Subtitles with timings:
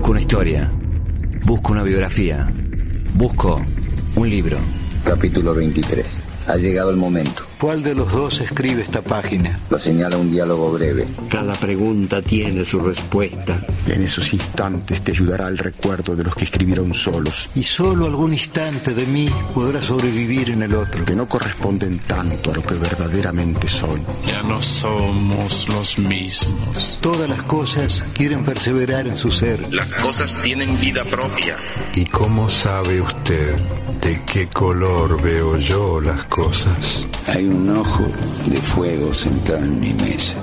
[0.00, 0.72] Busco una historia.
[1.44, 2.50] Busco una biografía.
[3.12, 3.60] Busco
[4.16, 4.56] un libro.
[5.04, 6.06] Capítulo 23.
[6.46, 7.49] Ha llegado el momento.
[7.60, 9.60] ¿Cuál de los dos escribe esta página?
[9.68, 11.06] Lo señala un diálogo breve.
[11.28, 13.60] Cada pregunta tiene su respuesta.
[13.86, 17.50] En esos instantes te ayudará el recuerdo de los que escribieron solos.
[17.54, 21.04] Y solo algún instante de mí podrá sobrevivir en el otro.
[21.04, 24.06] Que no corresponden tanto a lo que verdaderamente son.
[24.26, 26.98] Ya no somos los mismos.
[27.02, 29.70] Todas las cosas quieren perseverar en su ser.
[29.70, 31.56] Las cosas tienen vida propia.
[31.94, 33.54] ¿Y cómo sabe usted
[34.00, 37.06] de qué color veo yo las cosas?
[37.26, 38.04] Hay un ojo
[38.46, 40.36] de fuego sentado en mi mesa.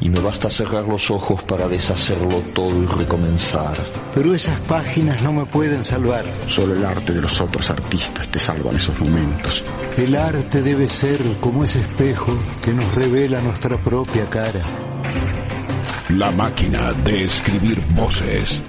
[0.00, 3.74] Y me basta cerrar los ojos para deshacerlo todo y recomenzar.
[4.14, 6.24] Pero esas páginas no me pueden salvar.
[6.46, 9.62] Solo el arte de los otros artistas te salvan esos momentos.
[9.96, 14.60] El arte debe ser como ese espejo que nos revela nuestra propia cara.
[16.10, 18.62] La máquina de escribir voces.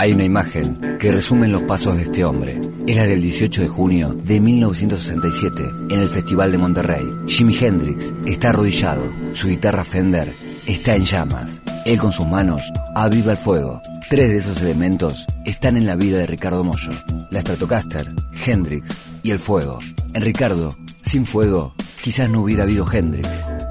[0.00, 2.58] Hay una imagen que resume los pasos de este hombre.
[2.86, 7.04] Era del 18 de junio de 1967 en el Festival de Monterrey.
[7.26, 9.02] Jimi Hendrix está arrodillado,
[9.32, 10.32] su guitarra Fender
[10.66, 11.60] está en llamas.
[11.84, 12.62] Él con sus manos
[12.94, 13.82] aviva el fuego.
[14.08, 16.92] Tres de esos elementos están en la vida de Ricardo Mollo.
[17.28, 18.10] La Stratocaster,
[18.46, 19.80] Hendrix y el fuego.
[20.14, 23.28] En Ricardo, sin fuego, quizás no hubiera habido Hendrix.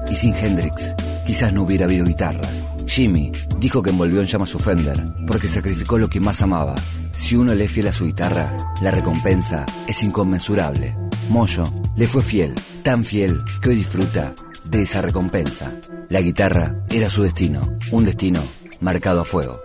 [0.08, 0.94] Y sin Hendrix,
[1.26, 2.48] quizás no hubiera habido guitarra.
[2.86, 6.74] Jimmy dijo que envolvió en llamas su Fender porque sacrificó lo que más amaba.
[7.12, 10.96] Si uno le es fiel a su guitarra, la recompensa es inconmensurable.
[11.28, 11.64] Moyo
[11.96, 15.72] le fue fiel, tan fiel que hoy disfruta de esa recompensa.
[16.08, 17.60] La guitarra era su destino,
[17.92, 18.42] un destino
[18.80, 19.60] marcado a fuego.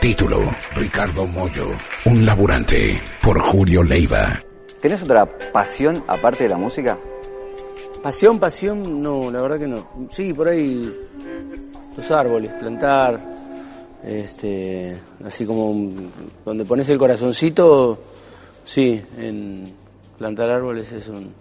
[0.00, 0.38] Título,
[0.74, 1.68] Ricardo Mollo,
[2.04, 4.40] un laburante, por Julio Leiva.
[4.80, 6.98] ¿Tenés otra pasión aparte de la música?
[8.02, 9.88] Pasión, pasión, no, la verdad que no.
[10.10, 10.92] Sí, por ahí
[11.96, 13.20] los árboles, plantar,
[14.04, 15.90] este, así como
[16.44, 17.98] donde pones el corazoncito,
[18.64, 19.72] sí, en
[20.18, 21.32] plantar árboles es un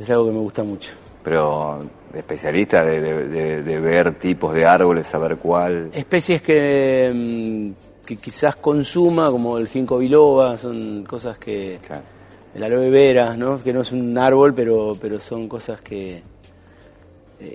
[0.00, 0.92] es algo que me gusta mucho.
[1.22, 1.80] Pero
[2.12, 5.90] especialista de, de, de, ver tipos de árboles, saber cuál.
[5.92, 12.02] Especies que, mm, que quizás consuma, como el ginkgo biloba, son cosas que claro.
[12.54, 13.62] el aloe vera, ¿no?
[13.62, 16.22] que no es un árbol, pero, pero son cosas que,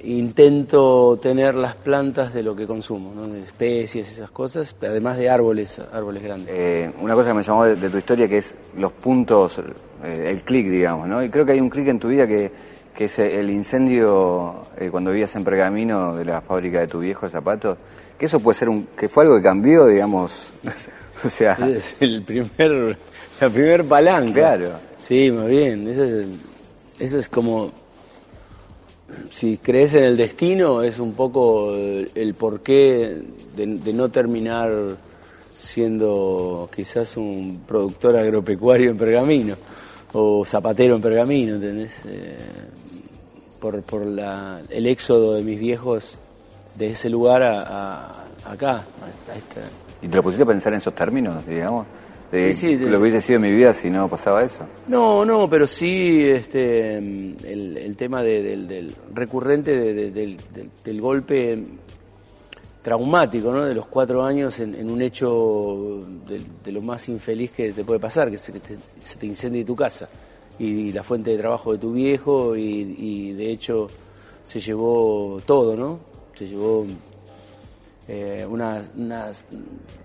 [0.03, 3.27] intento tener las plantas de lo que consumo, ¿no?
[3.27, 6.53] de especies, esas cosas, además de árboles, árboles grandes.
[6.55, 9.59] Eh, una cosa que me llamó de, de, tu historia que es los puntos,
[10.03, 11.23] eh, el clic, digamos, ¿no?
[11.23, 12.51] Y creo que hay un clic en tu vida que,
[12.95, 17.25] que es el incendio eh, cuando vivías en Pergamino de la fábrica de tu viejo
[17.25, 17.77] de zapatos,
[18.17, 20.47] que eso puede ser un, que fue algo que cambió, digamos,
[21.23, 21.53] o sea...
[21.53, 22.97] Es el primer,
[23.39, 24.33] la primer palanca.
[24.33, 24.71] Claro.
[24.97, 26.27] Sí, muy bien, eso es,
[26.99, 27.71] eso es como
[29.31, 33.21] si crees en el destino, es un poco el porqué
[33.55, 34.71] de, de, no terminar
[35.55, 39.55] siendo quizás un productor agropecuario en Pergamino
[40.13, 42.01] o zapatero en Pergamino, ¿entendés?
[42.05, 42.37] Eh,
[43.59, 46.17] por por la, el éxodo de mis viejos
[46.75, 48.71] de ese lugar a, acá.
[48.71, 49.61] A esta.
[50.01, 51.85] ¿Y te lo pusiste a pensar en esos términos, digamos?
[52.31, 54.65] De, sí, sí, de, lo hubiese sido mi vida si no pasaba eso.
[54.87, 60.37] No, no, pero sí este, el, el tema de, del, del, recurrente de, del,
[60.83, 61.57] del, golpe
[62.83, 63.65] traumático, ¿no?
[63.65, 66.01] De los cuatro años en, en un hecho
[66.63, 69.65] de, lo más infeliz que te puede pasar, que se, que te, se te incendie
[69.65, 70.07] tu casa
[70.59, 73.87] y, y, la fuente de trabajo de tu viejo y, y de hecho
[74.43, 75.99] se llevó todo, ¿no?
[76.35, 76.85] Se llevó
[78.11, 79.31] eh, una, una,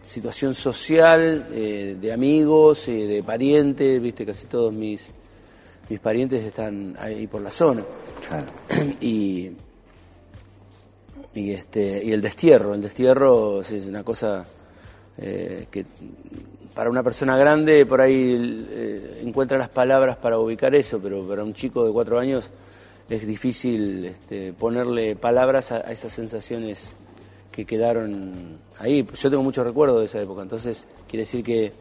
[0.03, 5.11] situación social eh, de amigos, eh, de parientes, viste, casi todos mis,
[5.89, 7.83] mis parientes están ahí por la zona.
[8.29, 8.47] Claro.
[9.01, 9.53] Y,
[11.33, 14.45] y, este, y el destierro, el destierro es una cosa
[15.17, 15.87] eh, que
[16.75, 21.55] para una persona grande por ahí encuentra las palabras para ubicar eso, pero para un
[21.55, 22.51] chico de cuatro años
[23.09, 26.95] es difícil este, ponerle palabras a, a esas sensaciones
[27.55, 29.07] que quedaron ahí.
[29.15, 31.73] Yo tengo muchos recuerdos de esa época, entonces quiere decir que,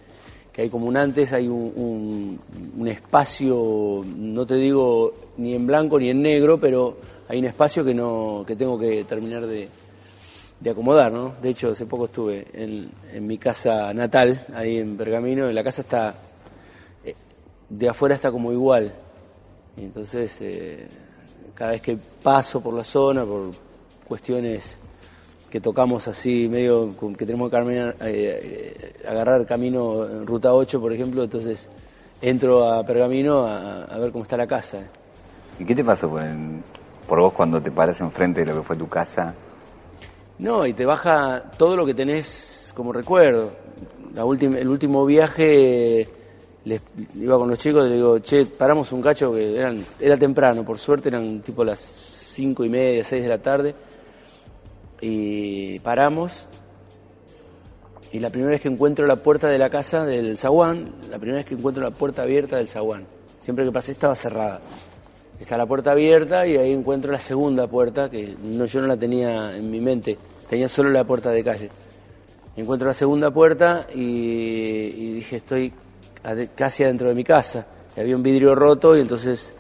[0.52, 2.40] que hay como un antes, hay un,
[2.88, 6.98] espacio, no te digo ni en blanco ni en negro, pero
[7.28, 9.68] hay un espacio que no que tengo que terminar de,
[10.60, 11.34] de acomodar, ¿no?
[11.42, 15.64] De hecho, hace poco estuve en, en mi casa natal, ahí en Pergamino, y la
[15.64, 16.14] casa está,
[17.04, 17.16] eh,
[17.68, 18.94] de afuera está como igual.
[19.78, 20.88] Entonces, eh,
[21.56, 23.52] cada vez que paso por la zona, por
[24.08, 24.78] cuestiones
[25.54, 30.92] que tocamos así, medio que tenemos que caminar, eh, agarrar camino en ruta 8, por
[30.92, 31.70] ejemplo, entonces
[32.24, 34.80] entro a Pergamino a, a ver cómo está la casa.
[35.60, 36.64] ¿Y qué te pasó por, el,
[37.08, 39.36] por vos cuando te paras enfrente de lo que fue tu casa?
[40.40, 43.52] No, y te baja todo lo que tenés como recuerdo.
[44.16, 46.10] La el último viaje
[46.66, 46.82] les,
[47.14, 50.66] iba con los chicos y le digo, che, paramos un cacho que eran, era temprano,
[50.66, 53.76] por suerte eran tipo las cinco y media, seis de la tarde.
[55.06, 56.48] Y paramos.
[58.14, 61.40] Y la primera vez que encuentro la puerta de la casa del zaguán, la primera
[61.40, 63.06] vez que encuentro la puerta abierta del zaguán.
[63.42, 64.62] Siempre que pasé estaba cerrada.
[65.42, 69.58] Está la puerta abierta y ahí encuentro la segunda puerta, que yo no la tenía
[69.58, 70.18] en mi mente,
[70.50, 71.70] tenía solo la puerta de calle.
[72.56, 75.74] Encuentro la segunda puerta y, y dije, estoy
[76.56, 77.68] casi adentro de mi casa.
[77.98, 79.54] Y había un vidrio roto y entonces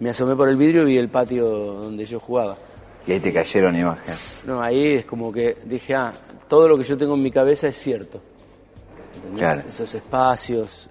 [0.00, 2.56] me asomé por el vidrio y vi el patio donde yo jugaba.
[3.06, 4.42] Y ahí te cayeron imágenes.
[4.46, 6.12] No, ahí es como que dije, ah,
[6.48, 8.20] todo lo que yo tengo en mi cabeza es cierto.
[9.68, 10.90] Esos espacios.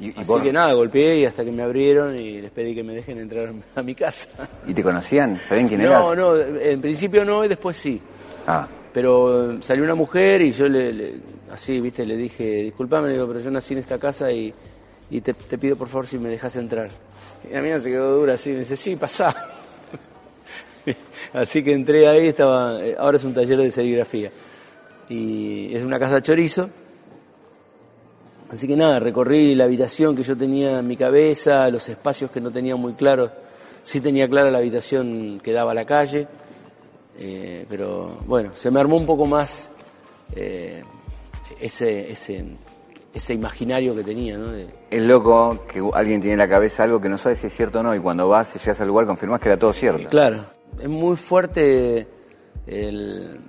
[0.00, 2.94] Y, Así que nada, golpeé y hasta que me abrieron y les pedí que me
[2.94, 4.28] dejen entrar a mi casa.
[4.66, 5.38] ¿Y te conocían?
[5.46, 5.98] ¿Sabían quién era?
[5.98, 8.00] No, no, en principio no y después sí.
[8.46, 8.66] Ah.
[8.92, 11.14] Pero salió una mujer y yo le,
[11.52, 14.52] así, viste, le dije, disculpame, le digo, pero yo nací en esta casa y,
[15.22, 16.90] te, pido por favor si me dejas entrar.
[17.50, 19.34] Y a mí se quedó dura así, me dice, sí, pasá.
[21.32, 24.30] así que entré ahí, estaba, eh, ahora es un taller de serigrafía.
[25.08, 26.70] Y es una casa chorizo.
[28.50, 32.40] Así que nada, recorrí la habitación que yo tenía en mi cabeza, los espacios que
[32.40, 33.30] no tenía muy claros.
[33.82, 36.26] Sí tenía clara la habitación que daba a la calle
[37.22, 39.70] eh, pero bueno, se me armó un poco más
[40.34, 40.82] eh,
[41.60, 42.42] ese, ese,
[43.12, 44.36] ese imaginario que tenía.
[44.36, 44.52] ¿no?
[44.52, 47.80] Es loco que alguien tiene en la cabeza algo que no sabe si es cierto
[47.80, 50.08] o no y cuando vas y llegas al lugar confirmas que era todo cierto.
[50.08, 50.46] Claro,
[50.78, 52.06] es muy fuerte
[52.66, 53.40] el,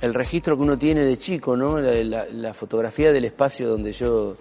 [0.00, 1.78] el registro que uno tiene de chico, ¿no?
[1.80, 4.36] La, fotografía del espacio donde yo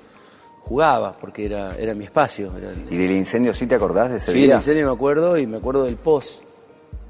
[0.62, 2.52] jugaba, porque era, era mi espacio.
[2.90, 4.42] ¿Y del incendio sí te acordás de ese sí, día?
[4.44, 6.44] Sí, del incendio me acuerdo y me acuerdo del post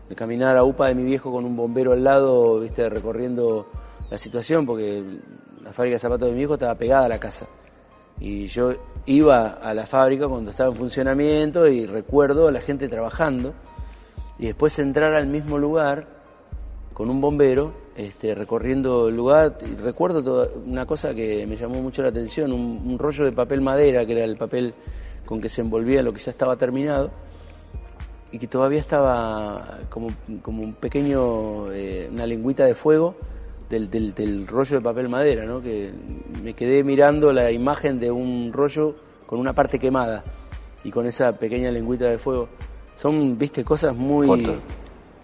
[0.08, 3.68] de caminar a UPA de mi viejo con un bombero al lado, viste, recorriendo
[4.10, 5.04] la situación, porque
[5.70, 7.46] la fábrica de zapatos de mi viejo estaba pegada a la casa.
[8.20, 8.74] Y yo
[9.06, 13.54] iba a la fábrica cuando estaba en funcionamiento y recuerdo a la gente trabajando
[14.40, 16.08] y después entrar al mismo lugar
[16.92, 22.02] con un bombero este, recorriendo el lugar y recuerdo una cosa que me llamó mucho
[22.02, 24.74] la atención, un, un rollo de papel madera que era el papel
[25.24, 27.12] con que se envolvía lo que ya estaba terminado
[28.32, 30.08] y que todavía estaba como,
[30.42, 33.16] como un pequeño, eh, una lengüita de fuego
[33.70, 35.62] del, del, rollo de papel madera, ¿no?
[35.62, 35.92] que
[36.44, 38.96] me quedé mirando la imagen de un rollo
[39.26, 40.24] con una parte quemada
[40.84, 42.50] y con esa pequeña lengüita de fuego.
[42.96, 44.60] Son, viste, cosas muy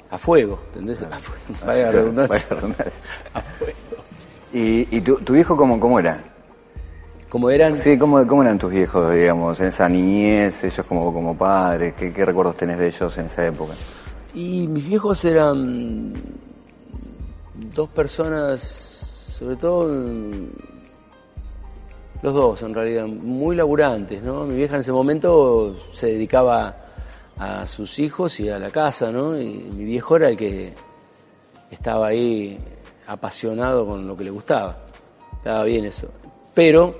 [0.09, 1.03] a fuego, ¿entendés?
[1.03, 2.21] A fuego.
[3.33, 3.73] A fuego.
[4.53, 6.23] ¿Y, y tu, tu viejo cómo, cómo era?
[7.27, 7.79] ¿Cómo eran?
[7.79, 11.93] Sí, ¿cómo, cómo eran tus viejos, digamos, en esa niñez, ellos como, como padres?
[11.95, 13.73] ¿Qué, ¿Qué recuerdos tenés de ellos en esa época?
[14.33, 16.13] Y mis viejos eran
[17.75, 18.61] dos personas,
[19.37, 19.93] sobre todo
[22.21, 24.45] los dos en realidad, muy laburantes, ¿no?
[24.45, 26.73] Mi vieja en ese momento se dedicaba
[27.37, 29.39] a sus hijos y a la casa, ¿no?
[29.39, 30.73] Y mi viejo era el que
[31.69, 32.57] estaba ahí
[33.07, 34.77] apasionado con lo que le gustaba.
[35.37, 36.07] Estaba bien eso.
[36.53, 36.95] Pero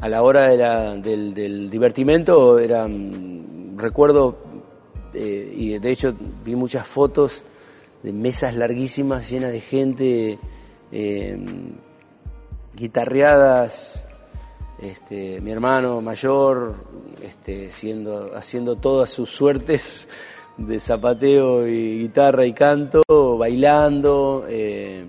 [0.00, 2.88] a la hora del, del, divertimento era,
[3.76, 4.38] recuerdo,
[5.12, 7.42] eh, y de hecho vi muchas fotos
[8.02, 10.38] de mesas larguísimas llenas de gente,
[10.92, 11.38] eh,
[12.74, 14.06] guitarreadas,
[14.80, 16.76] este, mi hermano mayor
[17.22, 20.08] este, siendo, haciendo todas sus suertes
[20.56, 23.02] de zapateo y guitarra y canto,
[23.38, 24.44] bailando.
[24.48, 25.06] Eh,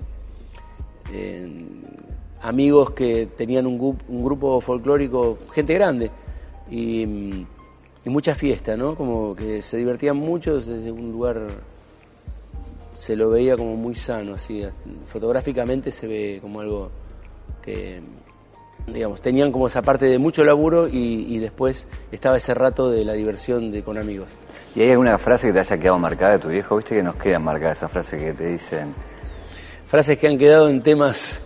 [2.42, 6.12] amigos que tenían un, un grupo folclórico, gente grande,
[6.70, 8.96] y, y, mucha fiesta, ¿no?
[8.96, 11.48] Como que se divertían mucho desde un lugar,
[13.00, 14.62] se lo veía como muy sano, así,
[15.08, 16.92] fotográficamente se ve como algo
[17.62, 18.02] que,
[18.88, 23.06] digamos, tenían como esa parte de mucho laburo y, y después estaba ese rato de
[23.06, 24.28] la diversión de, con amigos.
[24.76, 26.76] ¿Y hay alguna frase que te haya quedado marcada de tu viejo?
[26.76, 28.94] ¿Viste que nos quedan marcadas esas frases que te dicen?
[29.88, 31.42] Frases que han quedado en temas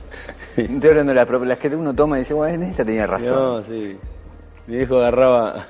[0.58, 3.34] Estoy hablando de las, que uno toma y dice, bueno, en esta tenía razón.
[3.34, 3.98] No, sí.
[4.68, 5.68] Mi viejo agarraba.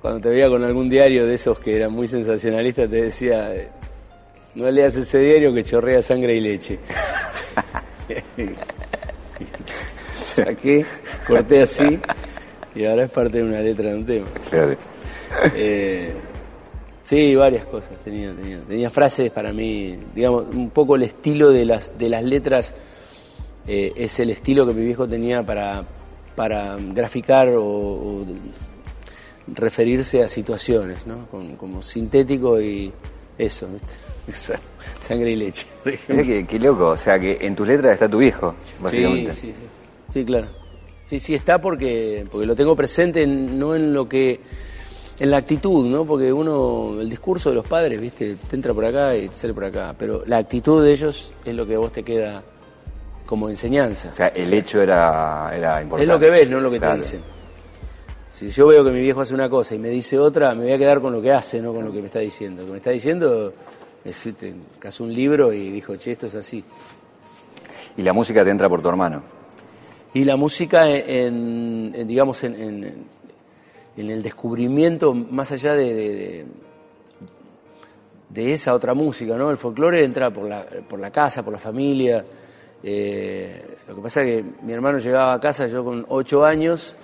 [0.00, 3.50] Cuando te veía con algún diario de esos que eran muy sensacionalistas, te decía:
[4.54, 6.78] No leas ese diario que chorrea sangre y leche.
[10.28, 10.84] Saqué,
[11.26, 11.98] corté así
[12.74, 14.26] y ahora es parte de una letra de un tema.
[15.54, 16.12] Eh,
[17.04, 21.64] sí, varias cosas tenía, tenía, tenía frases para mí, digamos, un poco el estilo de
[21.64, 22.74] las, de las letras
[23.66, 25.84] eh, es el estilo que mi viejo tenía para,
[26.34, 28.24] para graficar o,
[29.54, 31.26] referirse a situaciones, ¿no?
[31.58, 32.92] como sintético y
[33.38, 33.68] eso.
[34.28, 34.62] Exacto.
[35.00, 35.66] Sangre y leche.
[35.84, 39.34] Qué, qué loco, o sea que en tus letras está tu viejo, básicamente.
[39.34, 40.12] Sí, sí, sí.
[40.12, 40.46] Sí, claro.
[41.06, 44.40] Sí, sí está porque, porque lo tengo presente, en- no en lo que.
[45.18, 46.04] en la actitud, ¿no?
[46.04, 48.36] Porque uno, el discurso de los padres, ¿viste?
[48.48, 49.94] Te entra por acá y te sale por acá.
[49.98, 52.42] Pero la actitud de ellos es lo que a vos te queda
[53.26, 54.10] como enseñanza.
[54.12, 56.02] O sea, el hecho era, era importante.
[56.04, 56.94] Es lo que ves, no lo que Claro.
[56.94, 57.20] te dicen.
[58.30, 60.72] Si yo veo que mi viejo hace una cosa y me dice otra, me voy
[60.72, 62.62] a quedar con lo que hace, no con lo que me está diciendo.
[62.62, 63.52] Lo que me está diciendo
[64.78, 66.64] casó un libro y dijo, che, esto es así.
[67.96, 69.22] Y la música te entra por tu hermano.
[70.14, 73.04] Y la música, en, en, digamos, en, en-
[73.96, 76.46] en el descubrimiento, más allá de,
[78.30, 79.50] de, esa otra música, ¿no?
[79.50, 82.24] El folclore entra por la, por la casa, por la familia.
[82.82, 86.96] Eh, lo que pasa es que mi hermano llegaba a casa, yo con ocho años,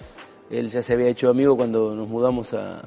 [0.51, 2.83] él ya se había hecho amigo cuando nos mudamos a-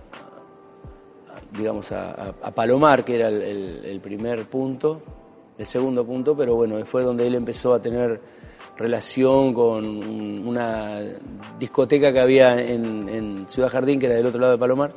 [1.58, 5.02] digamos, a, Palomar, que era el, el- el primer punto,
[5.58, 8.20] el segundo punto, pero bueno, fue donde él empezó a tener
[8.78, 11.00] relación con un- una
[11.60, 14.92] discoteca que había en, en Ciudad Jardín, que era del otro lado de Palomar,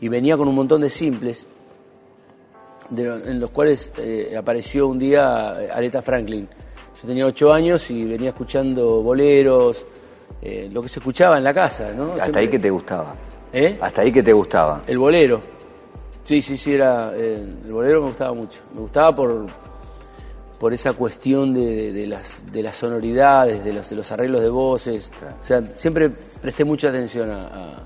[0.00, 1.46] y venía con un montón de simples,
[2.90, 6.46] de en los cuales eh, apareció un día eh, Aretha Franklin.
[7.02, 9.84] Yo tenía ocho años y venía escuchando boleros,
[10.42, 12.12] eh, lo que se escuchaba en la casa, ¿no?
[12.12, 13.14] Hasta Siempre- ahí que te gustaba.
[13.58, 13.78] ¿Eh?
[13.80, 14.82] Hasta ahí que te gustaba.
[14.86, 15.40] El bolero.
[16.24, 17.12] Sí, sí, sí, era.
[17.16, 18.60] eh, el bolero me gustaba mucho.
[18.74, 19.46] Me gustaba por,
[20.60, 24.42] por esa cuestión de, de- de las, de las sonoridades, de los, de los arreglos
[24.42, 25.10] de voces.
[25.40, 27.82] O sea, siempre presté mucha atención a, a-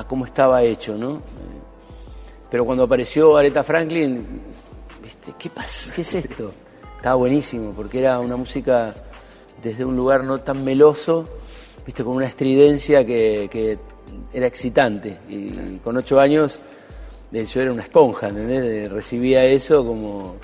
[0.00, 1.16] a cómo estaba hecho, ¿no?
[1.16, 1.20] Eh,
[2.50, 4.24] Pero cuando apareció Aretha Franklin,
[5.02, 5.32] ¿viste?
[5.36, 5.90] ¿Qué pasó?
[5.96, 6.52] ¿Qué es esto?
[6.96, 8.94] Estaba buenísimo, porque era una música
[9.62, 11.26] desde un lugar no tan meloso,
[11.84, 13.78] viste, con una estridencia que, que
[14.32, 15.18] era excitante.
[15.28, 16.60] Y con ocho años
[17.32, 18.90] eh, yo era una esponja, ¿entendés?
[18.90, 20.36] Recibía eso como,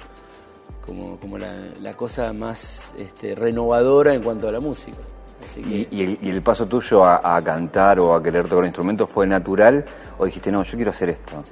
[0.84, 4.98] como, como la, la cosa más este, renovadora en cuanto a la música.
[5.44, 8.44] Así que, ¿Y, y el, y el paso tuyo a, a cantar o a querer
[8.44, 9.84] tocar un instrumento fue natural
[10.18, 11.42] o dijiste, no, yo quiero hacer esto?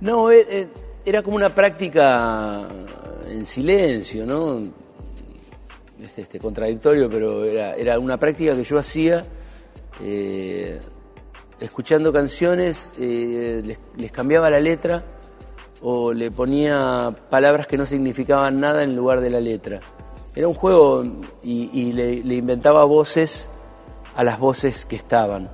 [0.00, 0.68] No, eh, eh,
[1.04, 2.68] era como una práctica
[3.28, 4.62] en silencio, ¿no?
[6.00, 9.24] Este, este, contradictorio, pero era, era una práctica que yo hacía
[10.02, 10.80] eh,
[11.60, 15.02] escuchando canciones, eh, les, les cambiaba la letra
[15.82, 19.80] o le ponía palabras que no significaban nada en lugar de la letra.
[20.34, 21.04] Era un juego
[21.42, 23.48] y, y le, le inventaba voces
[24.16, 25.48] a las voces que estaban.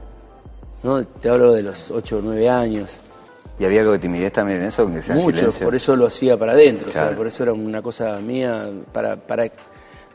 [0.83, 1.05] ¿no?
[1.07, 2.91] Te hablo de los 8 o 9 años.
[3.59, 4.87] ¿Y había algo de timidez también en eso?
[4.87, 5.03] Mucho,
[5.39, 5.65] silencio?
[5.65, 7.17] por eso lo hacía para adentro, o sea, Claro.
[7.17, 9.45] por eso era una cosa mía, para, para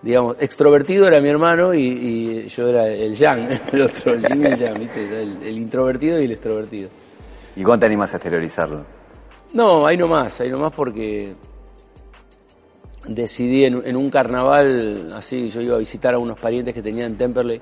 [0.02, 4.42] digamos, extrovertido era mi hermano y, y yo era el yang, el otro, el yin
[4.44, 5.22] y el yang, ¿viste?
[5.22, 6.90] El, el introvertido y el extrovertido.
[7.56, 8.86] ¿Y cuándo te animas a exteriorizarlo?
[9.54, 11.34] No, ahí nomás, ahí nomás porque
[13.08, 17.06] decidí en, en un carnaval, así, yo iba a visitar a unos parientes que tenía
[17.06, 17.60] en Temperley,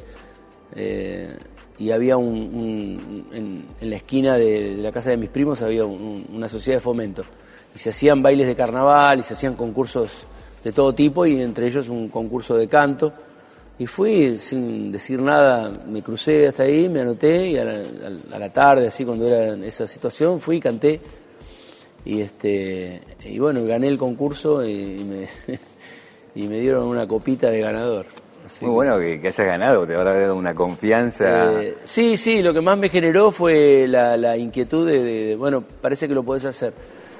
[0.76, 1.38] eh,
[1.80, 5.86] y había un, un- en, en la esquina de, la casa de mis primos había
[5.86, 7.24] un- un- una sociedad de fomento,
[7.74, 10.10] y se hacían bailes de carnaval, y se hacían concursos
[10.64, 13.14] de todo tipo, y entre ellos un concurso de canto,
[13.80, 17.82] y fui sin decir nada, me crucé hasta ahí, me anoté, y a la,
[18.34, 21.00] a la tarde, así, cuando era esa situación, fui y canté,
[22.06, 25.28] y este y bueno gané el concurso y me,
[26.36, 28.06] y me dieron una copita de ganador
[28.46, 31.62] Así Muy bueno que, que hayas ganado, te habrá dado una confianza.
[31.62, 35.62] eh, sí sí lo que más me generó fue la, la inquietud de, de- bueno
[35.82, 36.72] parece que lo podés hacer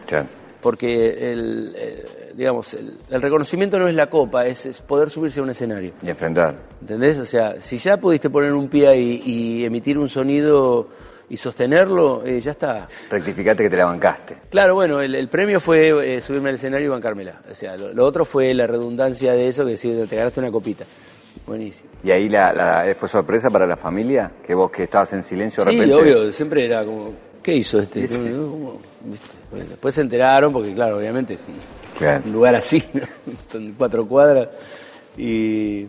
[0.06, 0.28] Claro.
[0.62, 2.06] porque el, eh,
[2.38, 5.92] digamos el, el reconocimiento no es la copa es, es poder subirse a un escenario
[6.04, 6.56] Y enfrentar.
[6.80, 7.18] ¿Entendés?
[7.18, 10.88] O sea, si ya pudiste poner un pie ahí y emitir un sonido
[11.30, 12.88] y sostenerlo, eh, ya está.
[13.10, 14.38] Rectificate que te la bancaste.
[14.50, 17.42] Claro, bueno, el, el premio fue eh, subirme al escenario y bancármela.
[17.52, 20.52] O sea, lo, lo otro fue la redundancia de eso, que sí, te ganaste una
[20.52, 20.86] copita.
[21.46, 21.90] Buenísimo.
[22.04, 25.66] Y ahí la, la- fue sorpresa para la familia, que vos que estabas en silencio
[25.66, 25.96] de Sí, repente.
[25.96, 27.14] obvio, siempre era como,
[27.44, 28.08] ¿qué hizo este?
[28.08, 28.80] ¿Cómo?
[29.04, 29.28] ¿Viste?
[29.70, 31.52] Después se enteraron, porque claro, obviamente, sí,
[32.26, 33.02] Un lugar así, ¿no?
[33.78, 34.50] cuatro cuadras.
[35.18, 35.86] Y,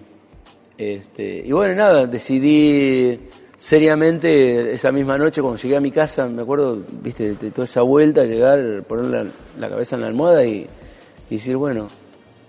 [0.76, 3.18] este, y bueno, nada, decidí
[3.58, 7.82] seriamente esa misma noche cuando llegué a mi casa, me acuerdo, viste, de toda esa
[7.82, 9.24] vuelta, llegar, poner la,
[9.58, 10.66] la cabeza en la almohada y,
[11.30, 11.88] y decir, bueno,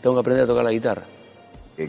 [0.02, 1.04] tengo que aprender a tocar la guitarra.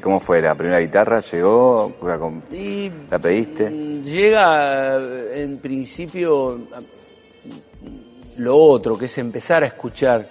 [0.03, 0.41] ¿Cómo fue?
[0.41, 1.93] ¿La primera guitarra llegó?
[2.07, 3.69] ¿La, com- Y la pediste?
[3.69, 4.97] Mm, Llega
[5.35, 6.59] en principio
[8.39, 10.27] lo otro, que es empezar a escuchar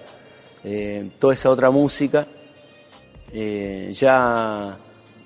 [0.64, 2.26] eh, toda esa otra música,
[3.32, 4.76] eh, ya,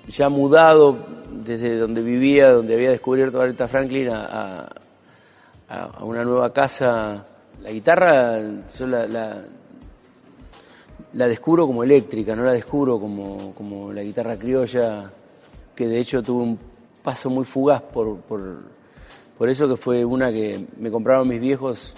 [0.07, 0.97] ya mudado
[1.31, 4.69] desde donde vivía, donde había descubierto a Aretha Franklin, a,
[5.69, 7.25] a- una nueva casa.
[7.63, 8.39] La guitarra,
[8.77, 9.41] yo la, la-
[11.13, 15.09] la descubro como eléctrica, no la descubro como, como la guitarra criolla,
[15.75, 16.59] que de hecho tuvo un
[17.03, 18.59] paso muy fugaz por, por,
[19.37, 21.93] por eso que fue una que me compraron mis viejos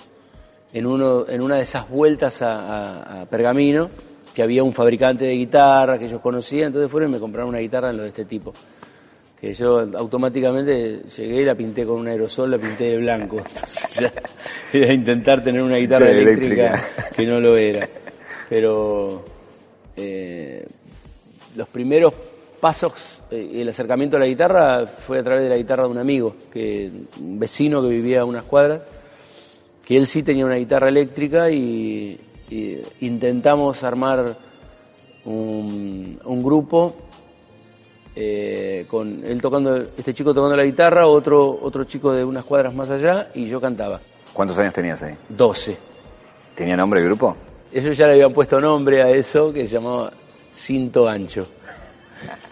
[0.74, 3.90] en, uno, en una de esas vueltas a, a, Pergamino,
[4.34, 7.60] que había un fabricante de guitarra que ellos conocían, entonces fueron y me compraron una
[7.60, 8.54] guitarra en lo de este tipo.
[9.40, 13.38] Que yo automáticamente llegué y la pinté con un aerosol, la pinté de blanco.
[13.56, 14.12] Entonces
[14.74, 16.84] era intentar tener una guitarra eléctrica,
[17.16, 17.88] que no lo era.
[18.50, 19.24] Pero
[19.96, 20.66] eh,
[21.56, 22.14] los primeros
[22.60, 22.94] pasos
[23.30, 25.98] eh, y el acercamiento a la guitarra fue a través de la guitarra de un
[25.98, 28.82] amigo, que un vecino que vivía a unas cuadras,
[29.88, 32.20] que él sí tenía una guitarra eléctrica y,
[33.00, 34.36] intentamos armar
[35.24, 36.96] un, grupo
[38.14, 42.74] eh, con él tocando, este chico tocando la guitarra, otro, otro chico de unas cuadras
[42.74, 44.02] más allá y yo cantaba.
[44.34, 45.16] ¿Cuántos años tenías ahí?
[45.30, 45.78] 12.
[46.54, 47.38] ¿Tenía nombre el grupo?
[47.72, 50.12] Ellos ya le habían puesto nombre a eso que se llamaba
[50.54, 51.48] Cinto Ancho.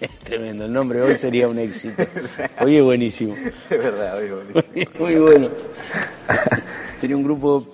[0.24, 2.02] Tremendo, el nombre hoy sería un éxito.
[2.60, 3.34] Hoy es buenísimo.
[3.34, 4.98] Es verdad, hoy es buenísimo.
[4.98, 5.48] Muy bueno.
[7.00, 7.66] Sería un grupo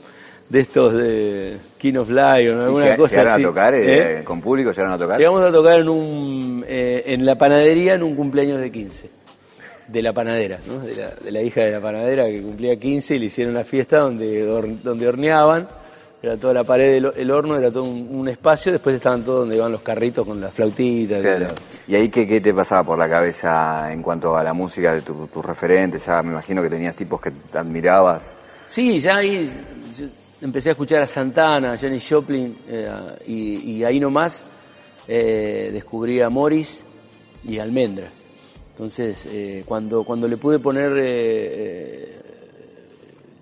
[0.48, 3.42] de estos de King of Lion, alguna cosa así.
[3.42, 4.24] a tocar eh, ¿Eh?
[4.24, 4.70] con público?
[4.70, 5.18] ¿Llegaron a tocar?
[5.18, 9.10] Llegamos a tocar en un eh, en la panadería en un cumpleaños de 15.
[9.88, 10.80] De la panadera, ¿no?
[10.80, 13.62] de, la, de la hija de la panadera que cumplía 15 y le hicieron una
[13.62, 15.68] fiesta donde, donde horneaban
[16.22, 19.70] era toda la pared del horno, era todo un, espacio, después estaban todos donde iban
[19.70, 21.24] los carritos con las flautitas.
[21.86, 25.02] ¿Y ahí qué, qué, te pasaba por la cabeza en cuanto a la música de
[25.02, 26.04] tus tu referentes?
[26.04, 28.34] Ya me imagino que tenías tipos que te admirabas.
[28.66, 29.48] Sí, ya ahí
[30.40, 32.90] empecé a escuchar a Santana, a Jenny Joplin, eh,
[33.26, 34.44] y, ahí nomás
[35.06, 36.82] eh, descubrí a Morris
[37.44, 38.10] y Almendra.
[38.72, 42.16] Entonces, eh, cuando, cuando le pude poner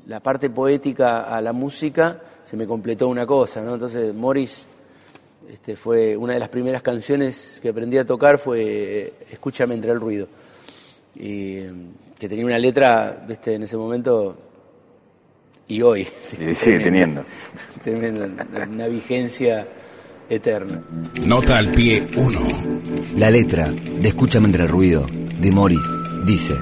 [0.07, 2.21] la parte poética a la música,
[2.55, 3.75] se me completó una cosa, ¿no?
[3.75, 4.65] Entonces Morris
[5.51, 9.91] este, fue una de las primeras canciones que aprendí a tocar fue eh, Escúchame entre
[9.91, 10.29] el ruido.
[11.17, 11.63] Y
[12.17, 14.37] que tenía una letra, este, en ese momento
[15.67, 16.07] y hoy.
[16.41, 17.25] Y sigue teniendo.
[17.83, 19.67] Tremenda, una vigencia
[20.31, 20.81] eterna.
[21.27, 22.41] Nota al pie 1.
[23.17, 25.05] La letra de Escúchame entre el ruido
[25.41, 25.85] de Morris
[26.25, 26.55] dice: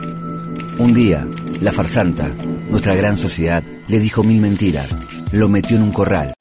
[0.78, 1.28] Un día,
[1.60, 2.28] la farsanta,
[2.70, 4.96] nuestra gran sociedad, le dijo mil mentiras
[5.32, 6.34] lo metió en un corral.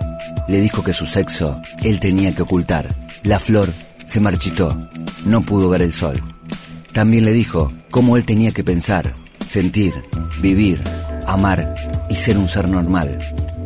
[0.47, 2.87] Le dijo que su sexo él tenía que ocultar.
[3.23, 3.69] La flor
[4.05, 4.89] se marchitó.
[5.25, 6.21] No pudo ver el sol.
[6.93, 9.13] También le dijo cómo él tenía que pensar,
[9.49, 9.93] sentir,
[10.41, 10.81] vivir,
[11.25, 11.75] amar
[12.09, 13.19] y ser un ser normal.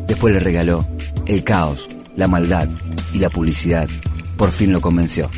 [0.07, 0.87] Después le regaló
[1.25, 2.69] el caos, la maldad
[3.13, 3.89] y la publicidad.
[4.37, 5.29] Por fin lo convenció.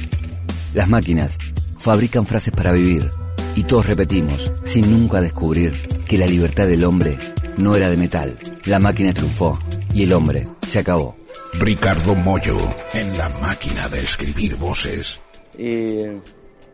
[0.74, 1.38] Las máquinas
[1.78, 3.10] fabrican frases para vivir
[3.56, 5.74] y todos repetimos sin nunca descubrir
[6.06, 7.18] que la libertad del hombre
[7.58, 8.38] no era de metal.
[8.66, 9.58] La máquina triunfó
[9.98, 11.16] y el hombre se acabó.
[11.54, 12.56] Ricardo Mollo,
[12.94, 15.20] en la máquina de escribir voces.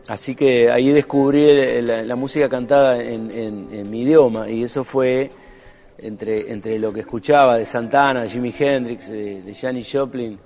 [0.09, 5.31] así que ahí descubrí la, música cantada en, mi idioma y eso fue
[5.99, 10.37] entre, entre lo que escuchaba de Santana, Jimi Hendrix, de, de Janis Joplin,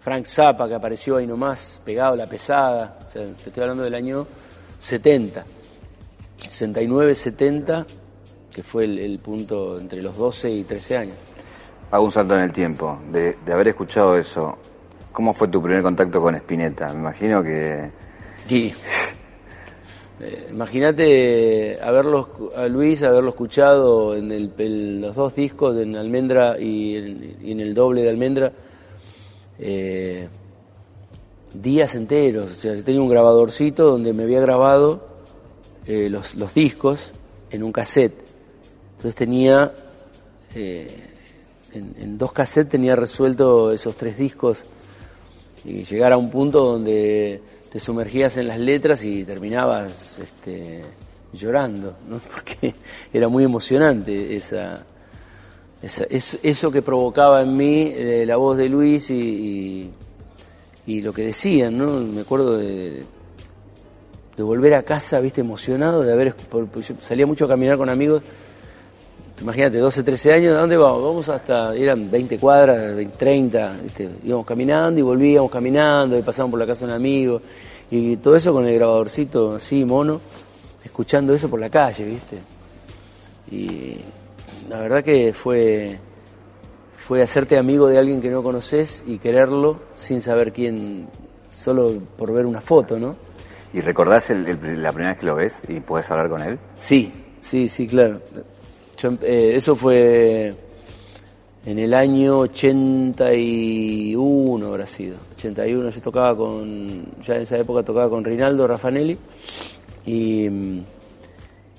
[0.00, 3.94] Frank Zappa que apareció ahí nomás, pegado la pesada, o sea, te estoy hablando del
[3.94, 4.26] año
[4.80, 5.44] 70,
[6.38, 7.86] 69, 70,
[8.50, 11.16] que fue el, el punto entre los 12 y 13 años.
[11.90, 12.98] Hago un salto en el tiempo.
[13.10, 14.58] De, haber escuchado eso,
[15.10, 16.88] ¿cómo fue tu primer contacto con Spinetta?
[16.88, 17.90] Me imagino que...
[18.46, 18.74] Sí.
[20.20, 26.96] Eh, imagínate haberlo, a Luis haberlo escuchado en el, los dos discos, en Almendra y
[26.96, 28.52] en, el doble de Almendra,
[29.58, 30.28] eh,
[31.54, 32.50] días enteros.
[32.50, 35.06] O sea, tenía un grabadorcito donde me había grabado
[35.86, 37.12] eh, los, los, discos
[37.50, 38.20] en un cassette.
[38.96, 39.72] Entonces tenía
[41.74, 44.62] en, dos cassettes tenía resuelto esos tres discos
[45.64, 50.82] y llegar a un punto donde te sumergías en las letras y terminabas este,
[51.32, 52.18] llorando, ¿no?
[52.34, 52.74] porque
[53.12, 54.84] era muy emocionante esa,
[55.82, 59.90] eso que provocaba en mí eh, la voz de Luis y,
[60.86, 62.00] y, lo que decían, ¿no?
[62.00, 63.04] Me acuerdo de,
[64.36, 66.34] de volver a casa, viste, emocionado de haber,
[67.00, 68.22] salía mucho a caminar con amigos
[69.40, 71.02] imagínate, 12, 13 años, ¿a dónde vamos?
[71.02, 73.76] Vamos hasta, eran 20 cuadras, 20, 30,
[74.24, 77.40] íbamos caminando y volvíamos caminando y pasábamos por la casa de un amigo
[77.90, 80.20] y todo eso con el grabadorcito así, mono,
[80.84, 82.38] escuchando eso por la calle, ¿viste?
[83.50, 83.96] Y
[84.68, 85.98] la verdad que fue,
[86.98, 91.08] fue hacerte amigo de alguien que no conoces y quererlo sin saber quién,
[91.50, 93.16] solo por ver una foto, ¿no?
[93.72, 96.58] ¿Y recordás la primera vez que lo ves y puedes hablar con él?
[96.74, 98.20] Sí, sí, sí, claro.
[99.22, 100.52] Eh, eso fue
[101.64, 105.18] en el año 81 habrá sido.
[105.36, 109.16] 81 yo tocaba con, ya en esa época tocaba con Rinaldo Raffanelli
[110.06, 110.48] y,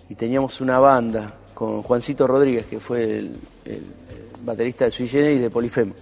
[0.09, 3.33] y teníamos una banda con Juancito Rodríguez, que fue el,
[4.45, 5.93] baterista de Sui Generis de Polifemo.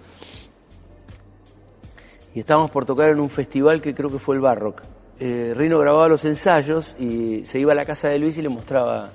[2.32, 4.82] Y estábamos por tocar en un festival que creo que fue el Barrock.
[5.18, 8.48] Eh, Rino grababa los ensayos y se iba a la casa de Luis y le
[8.48, 9.10] mostraba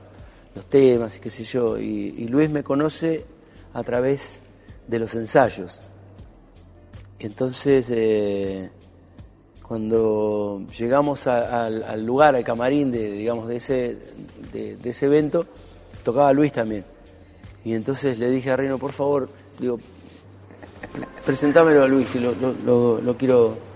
[0.56, 1.78] los temas y qué sé yo.
[1.78, 3.26] Y, Luis me conoce
[3.74, 4.40] a través
[4.88, 5.80] de los ensayos.
[7.20, 8.70] Entonces, eh,
[9.68, 13.98] cuando llegamos al, lugar, al camarín de, digamos, de ese,
[14.52, 15.46] de, ese evento,
[16.04, 16.84] tocaba Luis también.
[17.64, 19.80] Y entonces le dije a Reino, por favor, digo,
[21.26, 23.74] presentámelo a Luis, lo quiero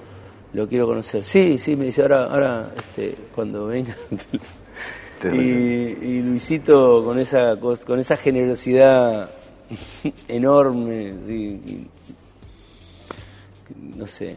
[0.54, 1.24] lo quiero conocer.
[1.24, 3.96] Sí, sí, me dice, ahora, ahora este, cuando venga.
[5.24, 9.30] y, y, Luisito con esa, con esa generosidad
[10.28, 11.88] enorme, y, y,
[13.96, 14.36] no sé,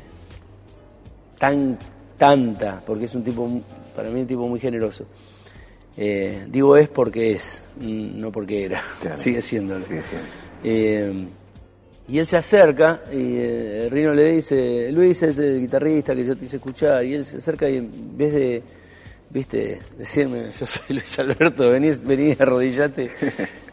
[1.39, 1.79] tan,
[2.17, 3.49] tanta, porque es un tipo,
[3.95, 5.07] para mí un tipo muy generoso.
[5.97, 9.17] Eh, digo es porque es, no porque era, claro.
[9.17, 9.85] sigue siéndolo.
[9.87, 10.27] Sigue siendo.
[10.65, 11.27] eh,
[12.09, 16.37] y él se acerca y eh, Rino le dice, Luis es el guitarrista que yo
[16.37, 18.63] te hice escuchar, y él se acerca y en vez de,
[19.31, 23.11] viste, decirme, yo soy Luis Alberto, vení, vení arrodillate,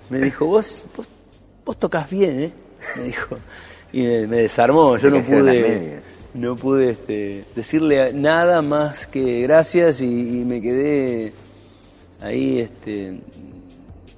[0.10, 1.08] me dijo, vos, vos,
[1.66, 2.52] vos tocas bien, ¿eh?
[2.96, 3.38] Me dijo,
[3.92, 6.00] y me, me desarmó, yo no pude,
[6.34, 11.34] no pude este, decirle nada más que gracias y, y me quedé
[12.22, 13.20] ahí este,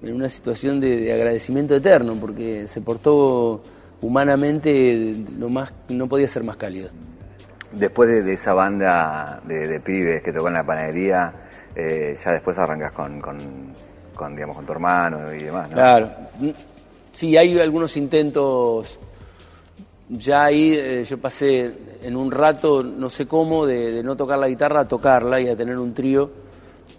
[0.02, 3.62] en una situación de, de agradecimiento eterno, porque se portó
[4.02, 6.89] humanamente lo más no podía ser más cálido.
[7.71, 11.32] Después de, de esa banda de, de, pibes que tocó en la panadería,
[11.75, 13.38] eh, ya después arrancas con, con,
[14.15, 15.75] con, digamos, con tu hermano y demás, ¿no?
[15.75, 16.10] Claro.
[17.13, 18.99] Sí, hay algunos intentos.
[20.10, 24.39] Ya ahí eh, yo pasé en un rato, no sé cómo, de, de, no tocar
[24.39, 26.32] la guitarra a tocarla y a tener un trío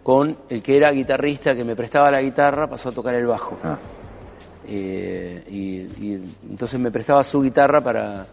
[0.03, 3.59] con el que era guitarrista, que me prestaba la guitarra, pasó a tocar el bajo.
[3.65, 3.77] Ah.
[4.69, 8.27] Eh, y, y, entonces me prestaba su guitarra para,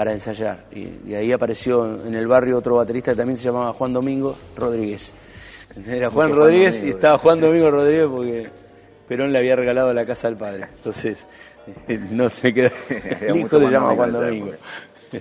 [0.00, 0.64] para ensayar.
[0.72, 4.34] Y, y, ahí apareció en el barrio otro baterista que también se llamaba Juan Domingo
[4.56, 5.12] Rodríguez.
[5.86, 8.48] Era Juan Rodríguez Juan Domingo, y estaba Juan Domingo Rodríguez porque
[9.06, 10.68] Perón le había regalado la casa al padre.
[10.74, 11.18] Entonces,
[12.12, 12.72] no se queda.
[13.20, 14.52] El hijo se llama Juan Domingo.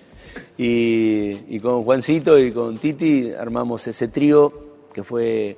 [0.57, 4.53] Y, y con Juancito y con Titi armamos ese trío
[4.93, 5.57] que fue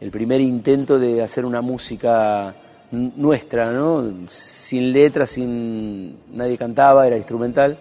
[0.00, 2.54] el primer intento de hacer una música
[2.92, 4.28] nuestra, ¿no?
[4.28, 7.78] Sin letras, sin nadie cantaba, era instrumental.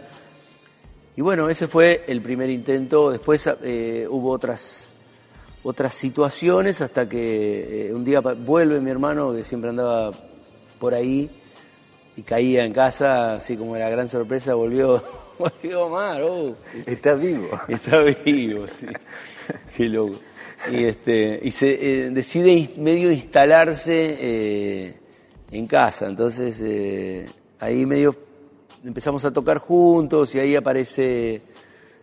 [1.16, 3.12] Y bueno, ese fue el primer intento.
[3.12, 4.90] Después eh, hubo otras
[5.66, 10.12] otras situaciones hasta que eh, un día vuelve mi hermano que siempre andaba
[10.78, 11.30] por ahí
[12.18, 15.02] y caía en casa, así como era gran sorpresa, volvió,
[15.40, 16.54] volvió Omar, oh.
[16.86, 17.48] Está vivo.
[17.70, 18.88] Está vivo, sí.
[19.78, 20.16] Qué loco.
[20.70, 24.98] Y, este, y se eh, decide medio instalarse
[25.50, 26.08] en casa.
[26.08, 26.62] Entonces
[27.60, 28.14] ahí medio
[28.84, 31.42] empezamos a tocar juntos y ahí aparece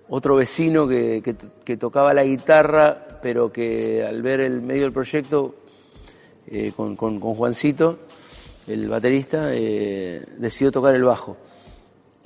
[0.09, 4.93] otro vecino que, que, que, tocaba la guitarra, pero que al ver el medio del
[4.93, 5.55] proyecto
[6.49, 8.01] eh, con, con, Juancito,
[8.67, 11.37] el baterista, eh, decidió tocar el bajo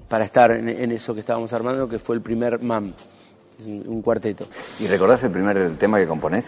[0.08, 2.92] para estar en, en, eso que estábamos armando, que fue el primer MAM,
[3.66, 4.46] un cuarteto.
[4.80, 6.46] ¿Y recordás el primer tema que componés?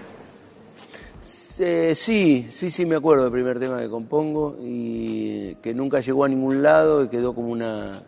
[1.59, 6.25] Eh, sí, sí, sí, me acuerdo del primer tema que compongo y que nunca llegó
[6.25, 8.03] a ningún lado y quedó como una,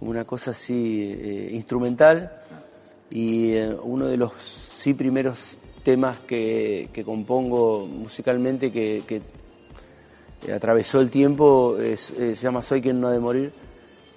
[0.00, 2.30] una cosa así eh, instrumental.
[3.10, 4.32] Y eh, uno de los
[4.78, 9.22] sí primeros temas que, que compongo musicalmente que,
[10.54, 13.52] atravesó el tiempo es, se llama Soy quien no ha de morir.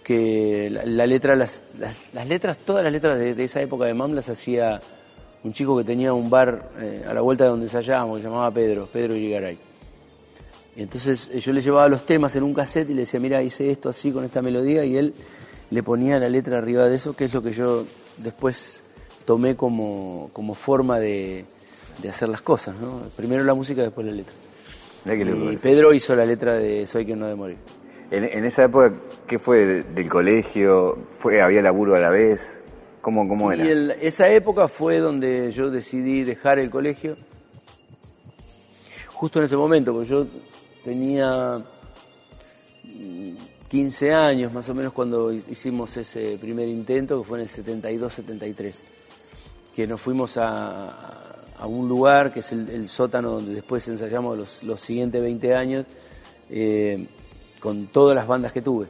[0.04, 3.86] Que la, la letra, las, las, las, letras, todas las letras de, de esa época
[3.86, 4.80] de MAM las hacía
[5.46, 8.30] un chico que tenía un bar eh, a la vuelta de donde ensayábamos, que se
[8.30, 9.60] llamaba Pedro, Pedro Irigaray.
[10.76, 13.44] Y entonces eh, yo le llevaba los temas en un cassette y le decía, mira,
[13.44, 15.14] hice esto así con esta melodía, y él
[15.70, 17.86] le ponía la letra arriba de eso, que es lo que yo
[18.18, 18.82] después
[19.24, 21.46] tomé como, como forma de,
[22.02, 23.02] de hacer las cosas, ¿no?
[23.16, 24.34] Primero la música, después la letra.
[25.06, 27.58] Y Pedro hizo la letra de Soy quien no de morir.
[28.10, 28.92] En, en, esa época,
[29.28, 30.98] ¿qué fue del colegio?
[31.20, 32.42] ¿Fue, ¿Había laburo a la vez?
[33.06, 33.64] ¿Cómo, cómo era?
[33.64, 37.16] Y el, esa época fue donde yo decidí dejar el colegio.
[39.14, 40.26] Justo en ese momento, porque yo
[40.84, 41.64] tenía
[43.68, 48.74] 15 años más o menos cuando hicimos ese primer intento, que fue en el 72-73,
[49.76, 54.36] que nos fuimos a, a, un lugar que es el, el, sótano donde después ensayamos
[54.36, 55.86] los, los siguientes 20 años
[56.50, 57.06] eh,
[57.60, 58.88] con todas las bandas que tuve.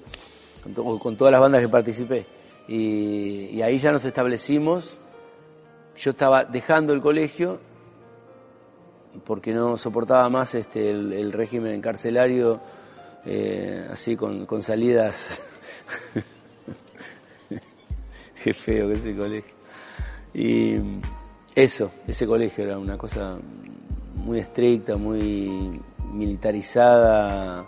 [0.73, 2.34] con, con todas las bandas que participé.
[2.67, 4.97] Y, ahí ya nos establecimos.
[5.97, 7.59] Yo estaba dejando el colegio
[9.23, 12.59] porque no soportaba más este, el, el régimen carcelario,
[13.25, 15.41] eh, así con, con salidas.
[18.43, 19.53] Qué feo que ese colegio.
[20.33, 20.75] Y
[21.55, 23.37] eso, ese colegio era una cosa
[24.15, 25.79] muy estricta, muy
[26.11, 27.65] militarizada,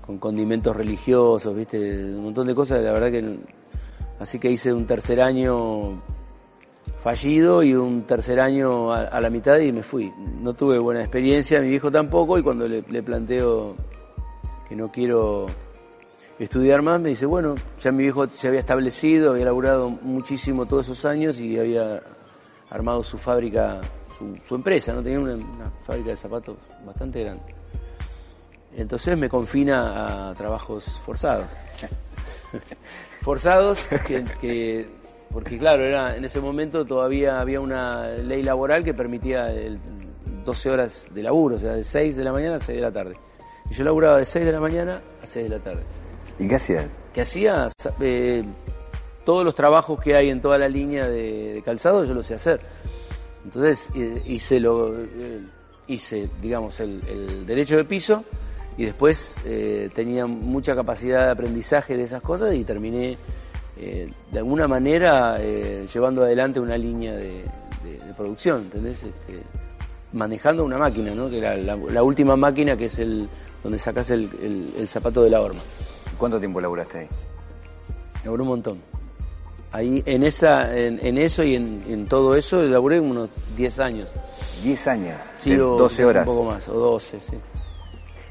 [0.00, 3.38] con condimentos religiosos, viste, un montón de cosas, la verdad que
[4.18, 6.00] así que hice un tercer año
[7.02, 10.10] fallido y un tercer año a, la mitad y me fui.
[10.40, 13.76] No tuve buena experiencia, mi viejo tampoco, y cuando le, planteo
[14.66, 15.46] que no quiero
[16.38, 20.86] estudiar más, me dice, bueno, ya mi viejo se había establecido, había laburado muchísimo todos
[20.86, 22.02] esos años y había
[22.70, 23.82] armado su fábrica,
[24.16, 25.02] su, su empresa, ¿no?
[25.02, 27.54] Tenía una, fábrica de zapatos bastante grande.
[28.76, 31.46] Entonces me confina a trabajos forzados.
[33.24, 34.86] forzados que, que,
[35.32, 39.78] porque claro, era en ese momento todavía había una ley laboral que permitía el
[40.44, 42.92] 12 horas de laburo, o sea, de 6 de la mañana a 6 de la
[42.92, 43.16] tarde.
[43.70, 45.82] Y yo laburaba de 6 de la mañana a 6 de la tarde.
[46.38, 46.84] ¿Y qué hacías?
[47.14, 47.70] ¿Qué hacía?
[48.00, 48.44] Eh,
[49.24, 52.34] todos los trabajos que hay en toda la línea de, de calzado yo lo sé
[52.34, 52.60] hacer.
[53.44, 53.90] Entonces
[54.26, 54.94] hice, lo,
[55.86, 58.24] hice digamos, el, el, derecho de piso
[58.76, 63.16] y después eh, tenía mucha capacidad de aprendizaje de esas cosas y terminé
[63.76, 67.44] eh, de alguna manera eh, llevando adelante una línea de,
[67.84, 69.02] de, de producción, ¿entendés?
[69.02, 69.40] Este,
[70.12, 71.28] manejando una máquina, ¿no?
[71.28, 73.28] Que era la, la, última máquina que es el
[73.62, 75.60] donde sacas el, el, el zapato de la horma.
[76.18, 77.08] ¿Cuánto tiempo laburaste ahí?
[78.24, 78.78] Laburé un montón.
[79.72, 84.12] Ahí, en, esa, en, en eso y en, en, todo eso, laburé unos 10 años.
[84.64, 85.16] ¿10 años?
[85.38, 86.28] Sí, o 12 horas.
[86.28, 87.36] Un poco más, o 12, sí.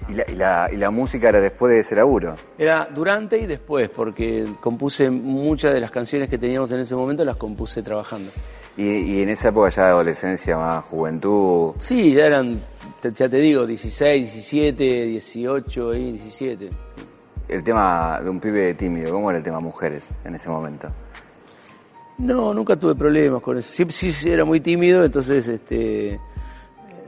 [0.10, 2.36] ¿Y la, y, la, ¿Y la música era después de ese laburo?
[2.58, 7.24] Era durante y después, porque compuse muchas de las canciones que teníamos en ese momento,
[7.24, 8.32] las compuse trabajando.
[8.76, 11.74] ¿Y, y en esa época ya de adolescencia, más juventud?
[11.80, 12.60] Sí, ya eran,
[13.02, 16.70] ya te digo, 16, 17, 18, 17.
[17.48, 20.90] El tema de un pibe tímido, ¿cómo era el tema mujeres en ese momento?
[22.18, 23.86] No, nunca tuve problemas con eso.
[23.92, 26.20] Sí, sí era muy tímido, entonces este,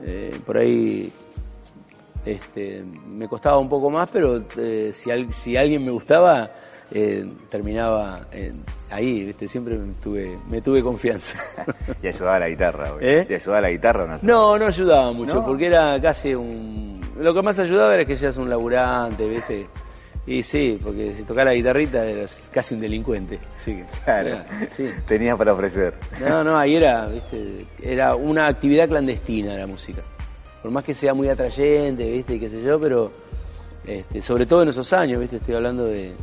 [0.03, 1.11] eh, por ahí
[2.25, 6.49] este, me costaba un poco más, pero eh, si, al, si alguien me gustaba,
[6.91, 8.27] eh, terminaba
[8.89, 9.47] ahí, ¿viste?
[9.47, 11.39] siempre me tuve, me tuve confianza.
[12.01, 12.91] ¿Y ayudaba a la guitarra?
[13.01, 13.25] ¿Eh?
[13.29, 14.19] ¿Y ayudaba a la guitarra o no?
[14.21, 15.45] No, no ayudaba mucho, ¿No?
[15.45, 16.99] porque era casi un...
[17.17, 19.67] Lo que más ayudaba era que seas un laburante, ¿viste?
[20.27, 23.39] Y sí, porque si tocaba la guitarrita eras casi un delincuente.
[23.63, 24.29] Sí, claro.
[24.29, 24.89] Era, sí.
[25.07, 25.93] Tenías para ofrecer.
[26.19, 27.65] No, no, ahí era, ¿viste?
[27.81, 30.01] Era una actividad clandestina la música.
[30.65, 32.33] Por más que sea muy atrayente, ¿viste?
[32.33, 33.11] Y qué sé yo, pero
[33.85, 35.35] este, sobre todo en esos años, ¿viste?
[35.35, 36.15] Estoy hablando de,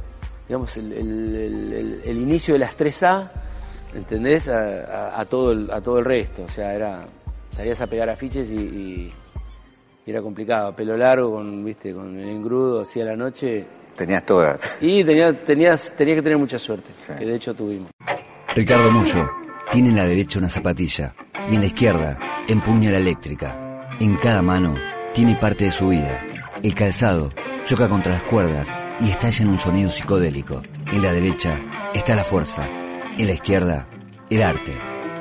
[0.49, 3.31] digamos, el, el, el, el inicio de las 3A,
[3.95, 4.49] ¿entendés?
[4.49, 6.43] A, a, a, todo el, a todo el resto.
[6.43, 7.07] O sea, era,
[7.53, 9.13] salías a pegar afiches y, y,
[10.07, 10.75] y era complicado.
[10.75, 11.95] Pelo largo, con, ¿viste?
[11.95, 13.65] Con el engrudo, así a la noche
[13.97, 14.61] Tenías todas.
[14.81, 17.13] Y tenía, tenías, tenías que tener mucha suerte, sí.
[17.17, 17.91] que de hecho tuvimos.
[18.57, 19.31] Ricardo Mollo
[19.71, 21.15] tiene en la derecha una zapatilla
[21.49, 23.62] y en la izquierda empuña la eléctrica.
[24.03, 24.75] En cada mano
[25.15, 26.27] tiene parte de su vida.
[26.61, 27.31] El calzado
[27.67, 30.61] choca contra las cuerdas y estalla en un sonido psicodélico.
[30.91, 31.61] En la derecha
[31.95, 32.67] está la fuerza,
[33.17, 33.87] en la izquierda
[34.29, 34.73] el arte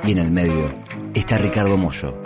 [0.03, 0.73] y en el medio
[1.13, 2.23] está Ricardo Mollo.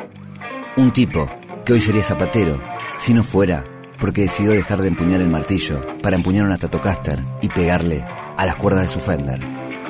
[0.78, 1.28] Un tipo
[1.66, 2.62] que hoy sería zapatero
[3.00, 3.62] si no fuera
[4.00, 8.06] porque decidió dejar de empuñar el martillo para empuñar una Stratocaster y pegarle
[8.38, 9.42] a las cuerdas de su Fender.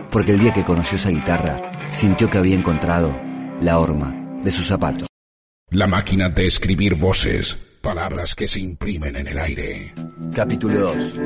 [0.10, 1.58] Porque el día que conoció esa guitarra,
[1.92, 3.16] sintió que había encontrado
[3.62, 5.06] la horma de su zapato.
[5.76, 9.94] La máquina de escribir voces, palabras que se imprimen en el aire.
[10.34, 11.20] Capítulo 2.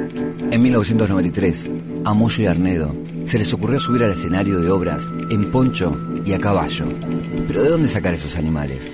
[0.49, 1.69] En 1993,
[2.03, 2.95] a Moyo y Arnedo
[3.27, 6.85] se les ocurrió subir al escenario de obras en poncho y a caballo.
[7.47, 8.91] Pero ¿de dónde sacar esos animales?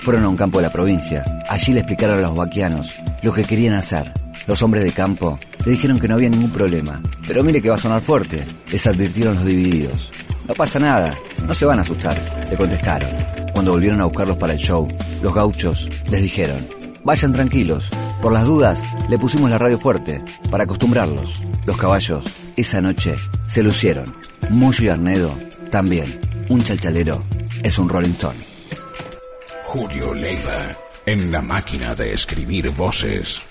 [0.00, 1.24] Fueron a un campo de la provincia.
[1.48, 4.12] Allí le explicaron a los vaquianos lo que querían hacer.
[4.46, 7.00] Los hombres de campo le dijeron que no había ningún problema.
[7.26, 10.12] Pero mire que va a sonar fuerte, les advirtieron los divididos.
[10.46, 11.12] No pasa nada,
[11.44, 12.16] no se van a asustar,
[12.48, 13.10] le contestaron.
[13.52, 14.86] Cuando volvieron a buscarlos para el show,
[15.20, 16.64] los gauchos les dijeron,
[17.02, 17.90] vayan tranquilos,
[18.22, 21.42] por las dudas le pusimos la radio fuerte, para acostumbrarlos.
[21.64, 22.24] Los caballos,
[22.56, 23.16] esa noche,
[23.48, 24.04] se lucieron.
[24.50, 25.34] Muyo y Arnedo,
[25.70, 26.20] también.
[26.48, 27.24] Un chalchalero
[27.64, 28.38] es un Rolling Stone.
[29.64, 33.42] Julio Leiva, en la máquina de escribir voces.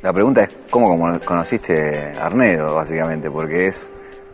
[0.00, 3.80] La pregunta es cómo conociste a Arnedo, básicamente, porque es...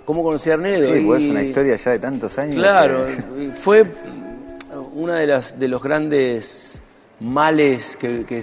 [0.05, 0.95] ¿Cómo conocí a Arnedo?
[0.95, 2.57] Sí, pues es una historia ya de tantos años.
[2.57, 3.53] Claro, que...
[3.53, 3.85] fue
[4.95, 6.81] una de las de los grandes
[7.21, 8.43] males que, que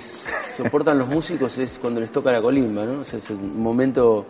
[0.55, 3.01] soportan los músicos es cuando les toca la colimba, ¿no?
[3.01, 4.25] O sea, es un momento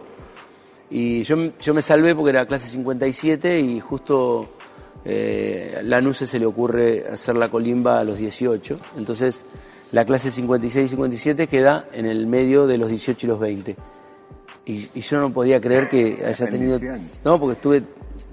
[0.89, 4.49] Y yo, yo me salvé porque era clase 57 y justo
[5.05, 8.79] eh, Lanuse se le ocurre hacer la colimba a los 18.
[8.97, 9.43] Entonces
[9.91, 13.75] la clase 56 y 57 queda en el medio de los 18 y los 20.
[14.65, 16.79] Y, y yo no podía creer que haya tenido...
[17.23, 17.83] No, porque estuve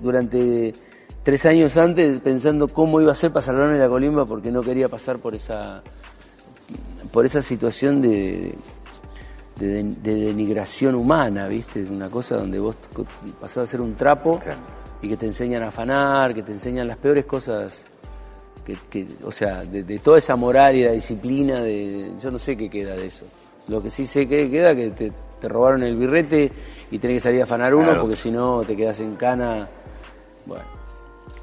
[0.02, 0.74] durante
[1.22, 4.88] tres años antes pensando cómo iba a ser para salvarme la colimba porque no quería
[4.88, 5.82] pasar por esa
[7.10, 8.54] por esa situación de,
[9.58, 11.82] de, de denigración humana, ¿viste?
[11.84, 12.76] Una cosa donde vos
[13.40, 14.40] pasás a ser un trapo
[15.02, 17.84] y que te enseñan a afanar, que te enseñan las peores cosas,
[18.64, 22.38] que, que o sea, de, de, toda esa moral y la disciplina, de, yo no
[22.38, 23.24] sé qué queda de eso.
[23.68, 26.50] Lo que sí sé que queda que te, te robaron el birrete
[26.90, 28.00] y tenés que salir a afanar uno Claro.
[28.02, 29.68] porque si no te quedas en cana.
[30.46, 30.64] Bueno,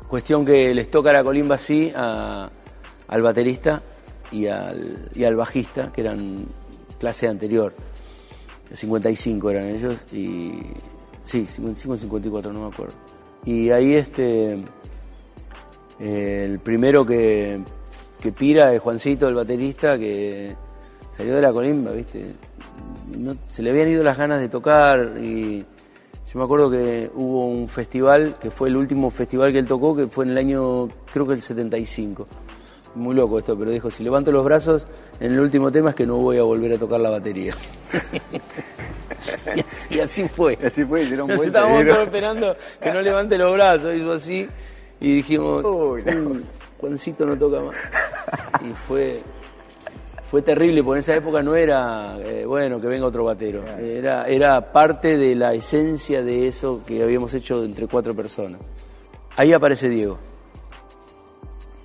[0.08, 2.50] cuestión que les toca la colimba así a-
[3.08, 3.82] al baterista
[4.32, 6.46] y al, y al bajista, que eran
[7.00, 7.74] clase anterior.
[8.72, 10.54] 55 eran ellos y
[11.24, 12.94] sí, 55 54, no me acuerdo.
[13.46, 14.58] Y ahí este
[16.00, 17.60] eh, el primero que,
[18.22, 20.56] que pira es Juancito, el baterista, que
[21.18, 22.34] salió de la colimba, ¿viste?
[23.18, 27.48] No- se le habían ido las ganas de tocar y yo me acuerdo que hubo
[27.48, 30.88] un festival, que fue el último festival que él tocó, que fue en el año,
[31.12, 32.28] creo que el 75.
[32.96, 34.86] Muy loco esto, pero dijo, si levanto los brazos,
[35.20, 37.56] en el último tema es que no voy a volver a tocar la batería.
[39.56, 40.58] y, así, y así fue.
[40.64, 41.60] Así fue, hicieron Nos vuelta.
[41.60, 44.48] estábamos todos esperando que no levante los brazos, hizo así,
[45.00, 46.30] y dijimos, Uy, no.
[46.36, 46.44] "Mm,
[46.80, 47.76] Juancito no toca más.
[48.62, 49.22] Y fue,
[50.34, 53.64] fue terrible, porque en esa época no era, eh, bueno, que venga otro batero.
[53.78, 58.60] Era, era parte de la esencia de eso que habíamos hecho entre cuatro personas.
[59.36, 60.18] Ahí aparece Diego,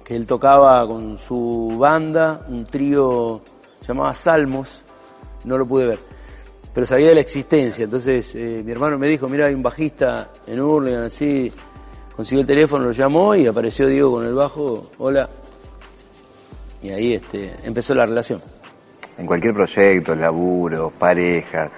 [0.02, 3.42] que él tocaba con su banda, un trío
[3.87, 4.82] llamado Salmos,
[5.44, 5.98] no lo pude ver,
[6.72, 7.84] pero sabía de la existencia.
[7.84, 11.52] Entonces eh, mi hermano me dijo, mira, hay un bajista en Hurlingham, así,
[12.16, 15.28] consiguió el teléfono, lo llamó y apareció Diego con el bajo, hola.
[16.83, 18.41] Y ahí este, empezó la relación.
[19.17, 21.71] En cualquier proyecto, laburo, pareja,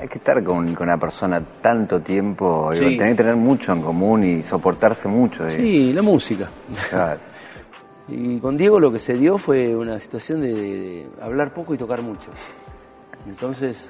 [0.00, 2.96] hay que estar con, con una persona tanto tiempo, digo, Sí.
[2.96, 5.44] tener que tener mucho en común y soportarse mucho.
[5.46, 5.56] digo.
[5.56, 6.48] Sí, la música.
[6.90, 7.20] Claro.
[8.10, 11.76] Y con Diego lo que se dio fue una situación de, de hablar poco y
[11.76, 12.30] tocar mucho.
[13.28, 13.88] Entonces,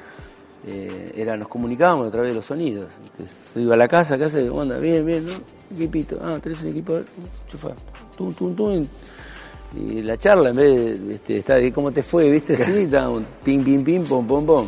[0.67, 2.89] eh, era, nos comunicábamos a través de los sonidos.
[3.13, 4.77] Entonces, yo iba a la casa, casa, ¿cómo anda?
[4.79, 5.33] Bien, bien, ¿no?
[5.73, 6.19] Equipito.
[6.21, 6.99] Ah, tenés un equipo,
[7.47, 7.69] chufa.
[8.17, 8.87] Tum, tum, tum.
[9.77, 12.31] Y la charla, en vez de este, estar ahí, ¿cómo te fue?
[12.31, 12.57] ¿Viste?
[12.65, 14.67] Sí, estábamos pim, pim, pim, pom, pom, pom.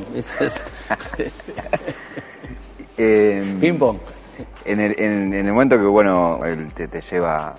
[2.96, 3.96] Eh, Ping pong.
[4.64, 7.54] En el, en, en el momento que, bueno, él te, te lleva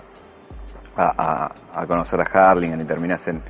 [0.96, 1.52] a, a-
[1.82, 3.42] a conocer a Harlingen y terminas en,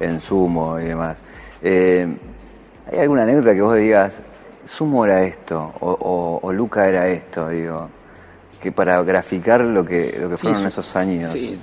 [0.00, 1.16] en Sumo y demás,
[1.62, 2.06] eh,
[2.92, 4.12] ¿hay alguna anécdota que vos digas,
[4.76, 7.88] Sumo era esto, o, o- o Luca era esto, digo,
[8.60, 11.32] que para graficar lo que, lo que fueron esos años?
[11.32, 11.58] Sí,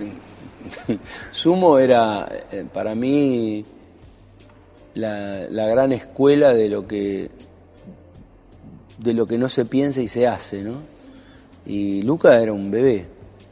[1.31, 3.63] Sumo era eh, para mí
[4.95, 7.29] la, la gran escuela de lo que
[8.97, 10.75] de lo que no se piensa y se hace, ¿no?
[11.65, 13.05] Y Luca era un bebé,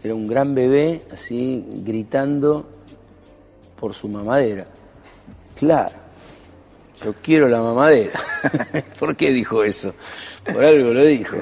[0.04, 2.66] era un gran bebé, así gritando
[3.80, 4.66] por su mamadera.
[5.56, 5.96] Claro,
[7.04, 8.20] yo quiero la mamadera.
[9.00, 9.94] ¿Por qué dijo eso?
[10.46, 11.38] Por algo lo dijo.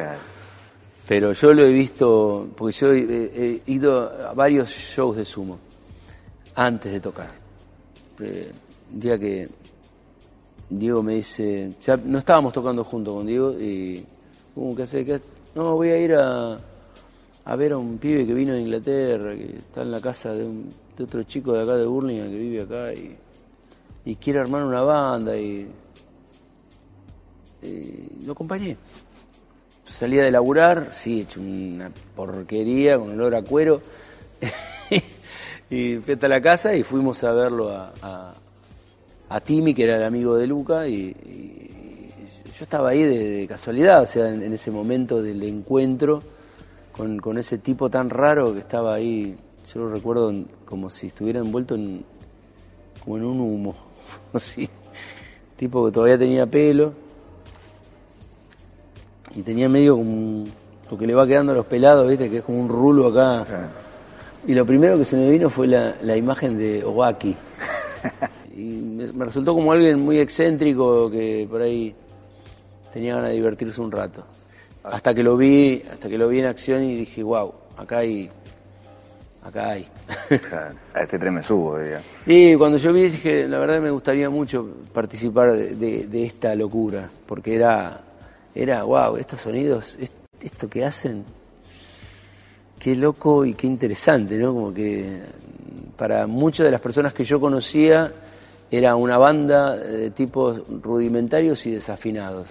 [1.08, 5.60] Pero yo lo he visto, porque yo he, ido a varios shows de sumo
[6.56, 7.32] antes de tocar.
[8.20, 8.52] Eh,
[8.94, 9.48] Un día que
[10.70, 14.06] Diego me dice, ya no estábamos tocando junto con Diego y,
[14.56, 15.04] ¿cómo que hace?
[15.04, 15.20] ¿Qué?
[15.56, 16.58] No, voy a ir a,
[17.58, 20.70] ver a un pibe que vino de Inglaterra, que está en la casa de, un-
[20.98, 25.36] de otro chico de acá de Burlingame que vive acá y, quiere armar una banda
[25.38, 25.68] y
[28.26, 28.78] lo acompañé.
[29.92, 33.82] Salía de laburar, sí, hecho una porquería con olor a cuero.
[35.70, 38.34] y fui hasta la casa y fuimos a verlo a, a,
[39.30, 41.14] a Timmy, que era el amigo de Luca, y,
[42.58, 46.22] yo estaba ahí de, casualidad, o sea, en, en ese momento del encuentro
[46.92, 49.36] con, con ese tipo tan raro que estaba ahí,
[49.74, 50.34] yo lo recuerdo
[50.66, 52.04] como si estuviera envuelto en,
[53.04, 53.76] como en un humo,
[54.34, 54.70] así,
[55.58, 56.94] tipo que todavía tenía pelo,
[59.36, 60.52] y tenía medio como un-
[60.90, 63.46] lo que le va quedando a los pelados, viste, que es como un rulo acá.
[64.46, 67.36] Y lo primero que se me vino fue la, la imagen de Owaki.
[68.54, 71.96] Y me, me resultó como alguien muy excéntrico que por ahí
[72.94, 74.24] tenía ganas de divertirse un rato.
[74.84, 78.30] Hasta que lo vi, hasta que lo vi en acción y dije, wow, acá hay,
[79.44, 79.88] acá hay.
[80.50, 82.02] Claro, a este tren me subo, diga.
[82.26, 86.54] Y cuando yo vi dije, la verdad me gustaría mucho participar de, de- de esta
[86.54, 88.02] locura, porque era,
[88.56, 91.24] era, wow, estos sonidos, es- esto que hacen,
[92.80, 94.54] qué loco y qué interesante, ¿no?
[94.54, 95.20] Como que
[95.98, 98.12] para muchas de las personas que yo conocía
[98.72, 102.48] era una banda de tipos rudimentarios y desafinados,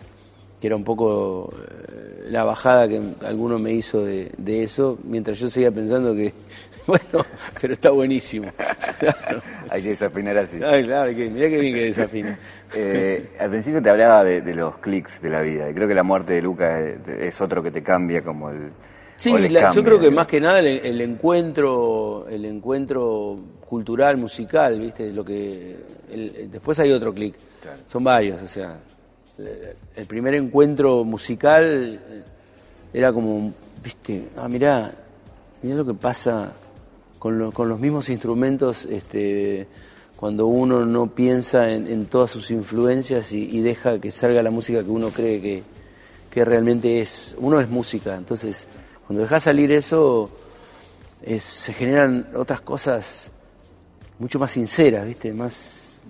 [0.60, 4.30] que era un poco eh, la bajada que alguno me hizo de,
[4.62, 6.32] eso, mientras yo seguía pensando que,
[6.86, 7.24] bueno,
[7.60, 8.52] pero está buenísimo.
[9.70, 10.58] Hay que desafinar así.
[10.62, 12.38] Ay, claro, que, mirá qué bien que desafina.
[12.74, 16.02] Eh, al principio te hablaba de, los clics de la vida, y creo que la
[16.02, 18.70] muerte de Luca es otro que te cambia como el
[19.20, 19.34] Sí,
[19.74, 25.76] yo creo que más que nada el, encuentro, el encuentro cultural, musical, viste, lo que
[26.50, 27.34] después hay otro clic,
[27.86, 28.78] son varios, o sea,
[29.36, 32.22] el primer encuentro musical eh,
[32.94, 33.52] era como,
[33.84, 34.90] viste, ah mirá,
[35.60, 36.54] mirá lo que pasa
[37.18, 39.66] con, con los mismos instrumentos, este,
[40.20, 44.90] cuando uno no piensa en, todas sus influencias y, deja que salga la música que
[44.90, 45.62] uno cree que,
[46.30, 48.66] que realmente es, uno es música, entonces
[49.06, 50.30] cuando dejas salir eso,
[51.26, 53.30] se generan otras cosas
[54.18, 55.32] mucho más sinceras, ¿viste?
[55.32, 56.02] Más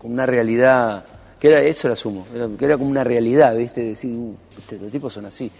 [0.00, 1.04] con una realidad,
[1.38, 2.26] que era eso era sumo,
[2.58, 3.82] que era como una realidad, ¿viste?
[3.82, 4.34] Decir, uh,
[4.80, 5.52] los tipos son así.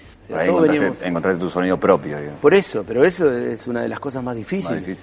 [1.03, 2.17] encontrar tu sonido propio.
[2.41, 4.97] Por eso, pero eso es una de las cosas más difíciles.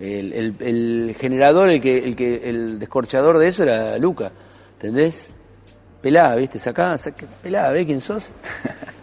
[0.00, 4.30] El, generador, el que, el que, el descorchador de eso era Luca,
[4.74, 5.28] ¿entendés?
[6.02, 6.58] Pelada, ¿viste?
[6.58, 8.30] Sacá, sacá pelada, ¿ves quién sos?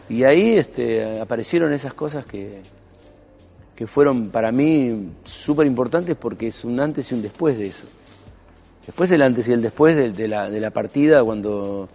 [0.10, 2.62] Y ahí este, aparecieron esas cosas que,
[3.76, 7.86] que fueron para mí súper importantes porque es un antes y un después de eso.
[8.86, 11.88] Después el antes y el después de, la, de la partida cuando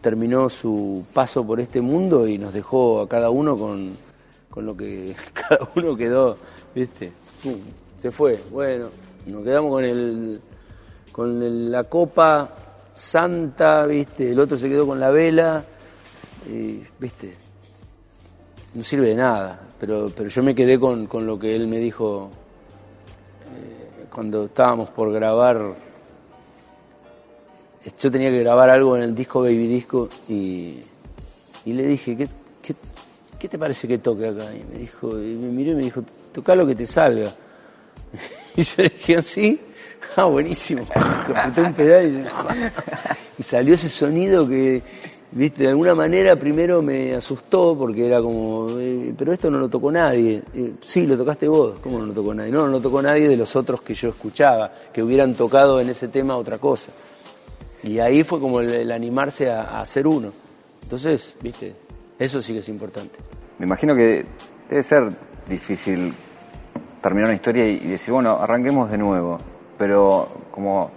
[0.00, 3.92] terminó su paso por este mundo y nos dejó a cada uno con,
[4.50, 6.36] con lo que cada uno quedó,
[6.74, 7.12] ¿viste?
[8.06, 8.38] Se fue.
[8.52, 8.88] Bueno,
[9.26, 10.40] nos quedamos con el
[11.10, 12.48] con la copa
[12.94, 14.30] santa, ¿viste?
[14.30, 15.64] El otro se quedó con la vela
[16.48, 17.34] y, viste,
[18.74, 22.30] no sirve de nada, pero, pero yo me quedé con, lo que él me dijo
[23.46, 25.74] eh, cuando estábamos por grabar,
[27.98, 30.80] yo tenía que grabar algo en el disco Baby Disco y,
[31.64, 32.28] le dije, ¿qué,
[33.36, 34.54] qué, te parece que toque acá?
[34.54, 37.34] Y me dijo, y me miró y me dijo, toca lo que te salga.
[38.56, 39.60] Y yo dije así,
[40.16, 40.86] ah, buenísimo.
[40.94, 42.26] Apreté un pedal
[43.38, 44.82] y salió ese sonido que
[45.32, 49.68] viste, de alguna manera primero me asustó porque era como, eh, pero esto no lo
[49.68, 50.42] tocó nadie.
[50.54, 52.50] Eh, sí, lo tocaste vos, ¿cómo no lo tocó nadie?
[52.50, 55.90] No, no lo tocó nadie de los otros que yo escuchaba, que hubieran tocado en
[55.90, 56.92] ese tema otra cosa.
[57.82, 60.32] Y ahí fue como el, animarse a, hacer uno.
[60.82, 61.74] Entonces, viste,
[62.18, 63.18] eso sí que es importante.
[63.58, 64.24] Me imagino que
[64.68, 65.08] debe ser
[65.48, 66.14] difícil
[67.06, 69.38] terminar una historia y, decir, bueno, arranquemos de nuevo,
[69.78, 70.90] pero como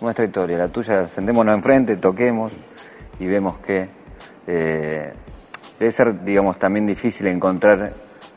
[0.00, 2.50] nuestra historia, la tuya, sentémonos enfrente, toquemos,
[3.20, 3.86] y vemos que
[4.46, 5.12] eh,
[5.78, 7.92] debe ser, digamos, también difícil encontrar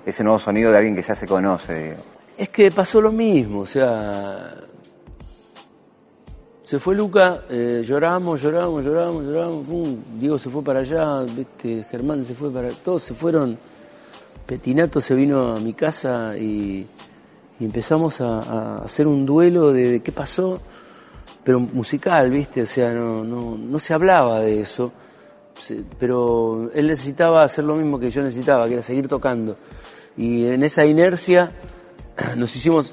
[0.05, 1.95] ese nuevo sonido de alguien que ya se conoce.
[2.37, 4.53] Es que pasó lo mismo, o sea,
[6.63, 9.69] se fue Luca, eh, lloramos, lloramos, lloramos, lloramos,
[10.19, 11.85] Diego se fue para allá, ¿viste?
[11.89, 12.67] Germán se fue para...
[12.71, 13.57] Todos se fueron,
[14.47, 16.87] Petinato se vino a mi casa y,
[17.59, 20.59] empezamos a, hacer un duelo de qué pasó
[21.47, 22.63] pero musical, ¿viste?
[22.63, 24.91] O sea, no, no, no se hablaba de eso,
[25.97, 29.55] pero él necesitaba hacer lo mismo que yo necesitaba, que era seguir tocando.
[30.17, 31.53] Y en esa inercia
[32.35, 32.91] nos hicimos,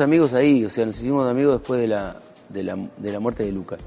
[0.00, 2.16] amigos ahí, o sea, nos hicimos amigos después de la,
[2.50, 3.78] de la, de la muerte de Luca.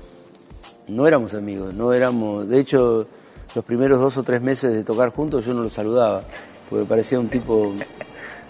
[0.87, 3.05] No éramos amigos, no éramos, de hecho,
[3.53, 6.23] los primeros dos o tres meses de tocar juntos yo no lo saludaba,
[6.69, 7.73] porque parecía un tipo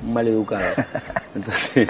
[0.04, 0.66] mal educado.
[1.36, 1.88] Entonces,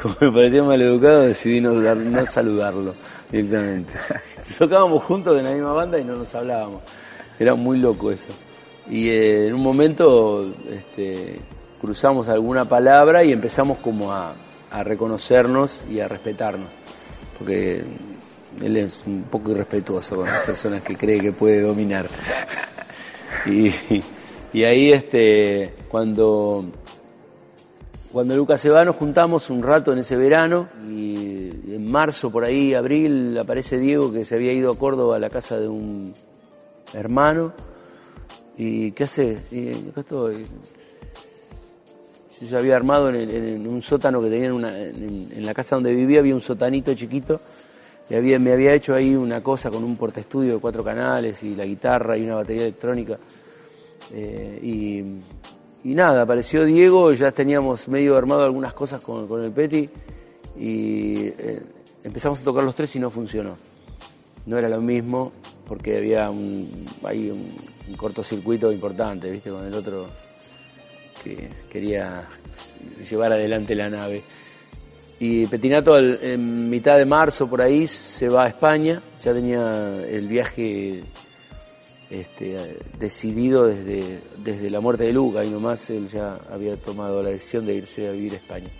[0.00, 2.94] como me parecía mal educado, decidí no, no saludarlo
[3.30, 3.92] directamente.
[4.58, 6.82] Tocábamos juntos en la misma banda y no nos hablábamos.
[7.38, 8.32] Era muy loco eso.
[8.90, 11.40] Y eh, en un momento este,
[11.80, 14.34] cruzamos alguna palabra y empezamos como a,
[14.82, 16.68] reconocernos y a respetarnos.
[17.38, 17.84] Porque
[18.60, 22.08] él es un poco irrespetuoso con las personas que cree que puede dominar.
[23.46, 23.72] Y,
[24.52, 26.64] y ahí este, cuando
[28.12, 32.42] cuando Lucas se va nos juntamos un rato en ese verano y en marzo, por
[32.42, 36.14] ahí, abril, aparece Diego que se había ido a Córdoba a la casa de un
[36.94, 37.52] hermano.
[38.56, 39.38] ¿Y qué hace?
[39.50, 40.46] Y acá estoy.
[42.40, 46.20] Yo ya había armado en, un sótano que tenía en, en, la casa donde vivía,
[46.20, 47.40] había un sotanito chiquito.
[48.08, 51.54] Y había, me había hecho ahí una cosa con un portaestudio de cuatro canales y
[51.54, 53.18] la guitarra y una batería electrónica.
[54.12, 59.88] Eh, y nada, apareció Diego, ya teníamos medio armado algunas cosas con, el Peti
[60.58, 61.62] y eh,
[62.02, 63.56] empezamos a tocar los tres y no funcionó.
[64.46, 65.32] no era lo mismo
[65.66, 67.54] porque había un, hay un,
[67.96, 69.50] cortocircuito importante, ¿viste?
[69.50, 70.08] Con el otro
[71.24, 72.28] que quería
[73.08, 74.22] llevar adelante la nave.
[75.20, 80.28] Y Petinato en mitad de marzo por ahí se va a España, ya tenía el
[80.28, 81.02] viaje
[82.10, 87.22] este, eh, decidido desde, desde la muerte de Luca y nomás él ya había tomado
[87.22, 88.70] la decisión de irse a vivir a España.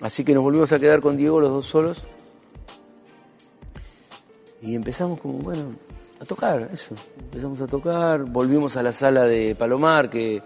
[0.00, 2.06] Así que nos volvimos a quedar con Diego los dos solos
[4.62, 5.72] y empezamos como, bueno,
[6.20, 6.94] a tocar, eso.
[7.18, 10.42] Empezamos a tocar, volvimos a la sala de Palomar, que,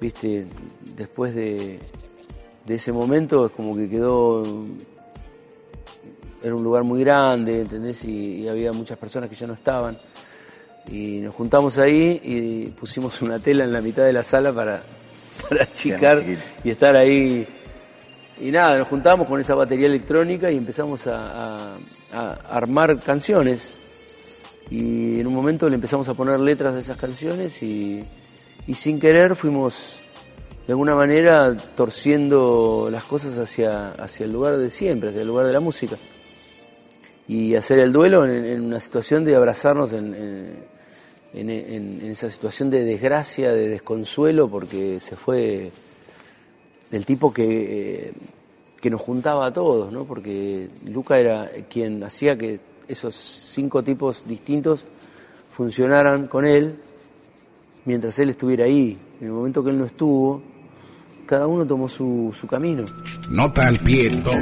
[0.00, 0.46] viste,
[0.94, 1.80] después de,
[2.66, 4.44] de ese momento es como que quedó,
[6.42, 8.04] era un lugar muy grande, ¿entendés?
[8.04, 9.96] Y, y había muchas personas que ya no estaban.
[10.90, 14.80] Y nos juntamos ahí y pusimos una tela en la mitad de la sala para,
[15.48, 16.22] para achicar
[16.64, 17.46] y estar ahí.
[18.40, 21.78] Y nada, nos juntamos con esa batería electrónica y empezamos a, a-
[22.12, 23.74] a armar canciones.
[24.70, 28.02] Y en un momento le empezamos a poner letras de esas canciones y,
[28.66, 29.98] y sin querer fuimos
[30.66, 35.46] de alguna manera torciendo las cosas hacia, hacia el lugar de siempre, hacia el lugar
[35.46, 35.96] de la música.
[37.26, 40.77] Y hacer el duelo en, en una situación de abrazarnos en, en-
[41.34, 45.70] en- en- en esa situación de desgracia, de desconsuelo, porque se fue
[46.90, 47.44] del tipo que,
[48.08, 48.12] eh,
[48.80, 50.04] que nos juntaba a todos, ¿no?
[50.04, 54.84] Porque Luca era quien hacía que esos cinco tipos distintos
[55.52, 56.76] funcionaran con él
[57.84, 58.96] mientras él estuviera ahí.
[59.20, 60.40] En el momento que él no estuvo,
[61.26, 62.84] cada uno tomó su, su camino.
[63.30, 64.34] Nota al pie 2.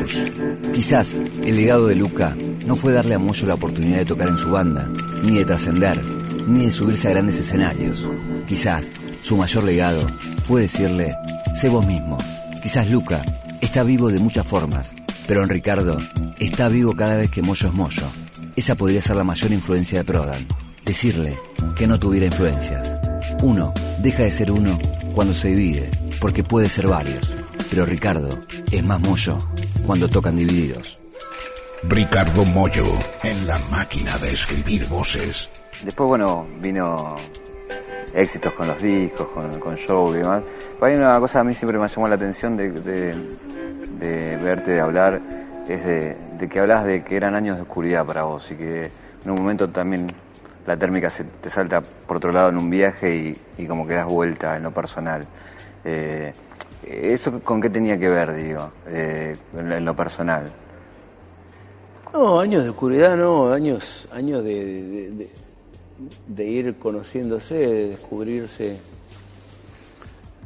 [0.73, 4.39] Quizás el legado de Luca no fue darle a Moyo la oportunidad de tocar en
[4.39, 4.89] su banda,
[5.25, 5.99] ni de trascender,
[6.47, 8.07] ni de subirse a grandes escenarios.
[8.47, 8.87] Quizás
[9.23, 10.07] su mayor legado
[10.47, 11.15] fue decirle,
[11.55, 12.19] sé vos mismo.
[12.63, 13.25] Quizás Luca
[13.61, 14.93] está vivo de muchas formas,
[15.27, 15.99] pero en Ricardo
[16.39, 18.07] está vivo cada vez que Moyo es Moyo.
[18.55, 20.47] Esa podría ser la mayor influencia de Prodan.
[20.85, 21.37] Decirle
[21.77, 22.95] que no tuviera influencias.
[23.43, 24.79] Uno deja de ser uno
[25.15, 25.91] cuando se divide,
[26.21, 27.29] porque puede ser varios.
[27.69, 28.29] Pero Ricardo
[28.71, 29.37] es más Moyo
[29.85, 30.99] cuando tocan divididos.
[31.89, 35.49] Ricardo Mollo, en la máquina de escribir voces.
[35.83, 37.17] Después, bueno, vino
[38.15, 40.43] éxitos con los discos, con, con show y demás.
[40.81, 45.21] Hay una cosa a mí siempre me llamó la atención de, de, verte, de hablar,
[45.69, 48.91] es de, que hablas de que eran años de oscuridad para vos y que
[49.25, 50.13] en un momento también
[50.67, 53.95] la térmica se te salta por otro lado en un viaje y, y como que
[53.95, 55.25] das vuelta en lo personal.
[55.85, 56.33] Eh,
[56.85, 60.45] ¿Eso con qué tenía que ver, digo, eh, en, lo- personal?
[62.13, 65.31] No, años de oscuridad, no, años, años de-
[66.27, 68.77] de ir conociéndose, de descubrirse,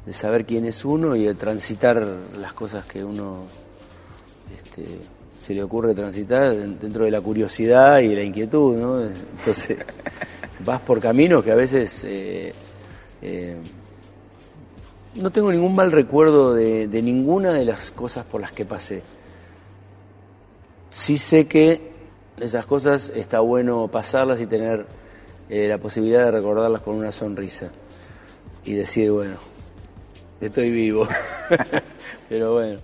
[0.07, 2.07] de saber quién es uno y de transitar
[2.39, 3.45] las cosas que uno
[4.57, 4.87] este,
[5.45, 9.03] se le ocurre transitar dentro de la curiosidad y la inquietud, ¿no?
[9.03, 9.79] Entonces,
[10.65, 12.53] vas por caminos que a veces eh,
[13.23, 13.57] eh,
[15.17, 19.03] no tengo ningún mal recuerdo de, de ninguna de las cosas por las que pasé.
[20.91, 21.91] Sí sé que
[22.39, 24.87] esas cosas está bueno pasarlas y tener
[25.51, 27.71] eh, la posibilidad de recordarlas con una sonrisa
[28.65, 29.35] y decir, bueno,
[30.41, 31.07] estoy vivo.
[32.29, 32.79] Pero bueno,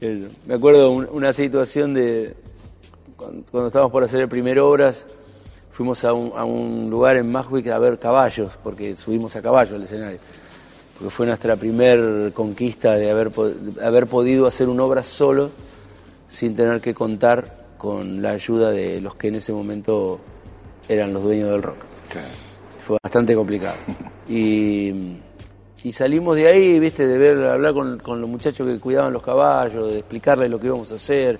[0.00, 0.28] eso.
[0.46, 2.34] me acuerdo un- una situación de
[3.16, 5.06] cuando, cuando estábamos por hacer el primer obras,
[5.72, 9.76] fuimos a un, a un lugar en Majwick a ver caballos, porque subimos a caballo
[9.76, 10.18] al escenario.
[10.98, 15.50] Porque fue nuestra primer conquista de haber, de haber podido hacer una obra solo
[16.28, 20.18] sin tener que contar con la ayuda de los que en ese momento
[20.88, 21.76] eran los dueños del rock.
[22.86, 23.76] Fue bastante complicado.
[24.30, 24.92] Y,
[25.84, 29.22] y salimos de ahí, viste, de ver, hablar con, con los muchachos que cuidaban los
[29.22, 31.38] caballos, de explicarles lo que íbamos a hacer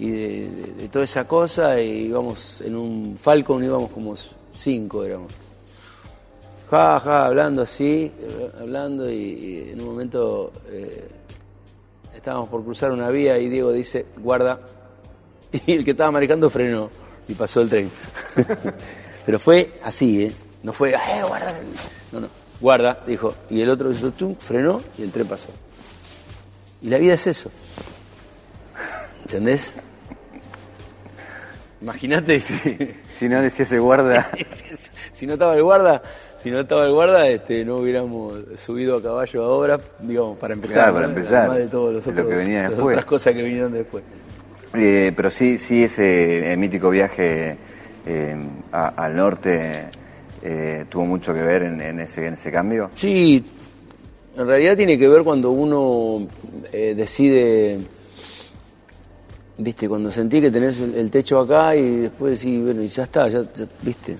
[0.00, 0.18] y de,
[0.50, 1.80] de- de toda esa cosa.
[1.80, 4.16] Y íbamos en un Falcon, íbamos como
[4.52, 5.32] cinco, éramos.
[6.70, 8.10] Ja, ja, hablando así,
[8.60, 11.08] hablando y, y en un momento eh,
[12.16, 14.58] estábamos por cruzar una vía y Diego dice, guarda,
[15.66, 16.90] y el que estaba manejando frenó
[17.28, 17.90] y pasó el tren.
[19.28, 20.32] Pero fue así, ¿eh?
[20.62, 20.96] No fue, eh,
[21.28, 21.52] guarda.
[22.12, 22.28] No, no,
[22.62, 23.34] guarda, dijo.
[23.50, 25.48] Y el otro hizo, tum, frenó y el tren pasó.
[26.80, 27.50] Y la vida es eso.
[29.20, 29.82] ¿Entendés?
[31.82, 32.42] Imagínate
[33.18, 34.30] Si no decía ese guarda,
[35.12, 36.00] si no estaba el guarda,
[36.38, 40.74] si no estaba el guarda, este, no hubiéramos subido a caballo ahora, digamos, para empezar.
[40.74, 41.18] Claro, para ¿no?
[41.18, 41.36] empezar.
[41.40, 44.04] Además de todos los lo que las otras cosas que vinieron después.
[44.72, 47.58] Eh, pero sí, sí ese mítico viaje
[48.72, 49.84] a- al norte
[50.42, 52.90] eh, tuvo mucho que ver en, en ese, en ese cambio.
[52.96, 53.44] Sí,
[54.36, 56.26] en realidad tiene que ver cuando uno
[56.72, 57.78] eh, decide
[59.58, 63.28] viste, cuando sentí que tenés el, techo acá y después decís, bueno, y ya está,
[63.28, 63.42] ya,
[63.82, 64.16] viste.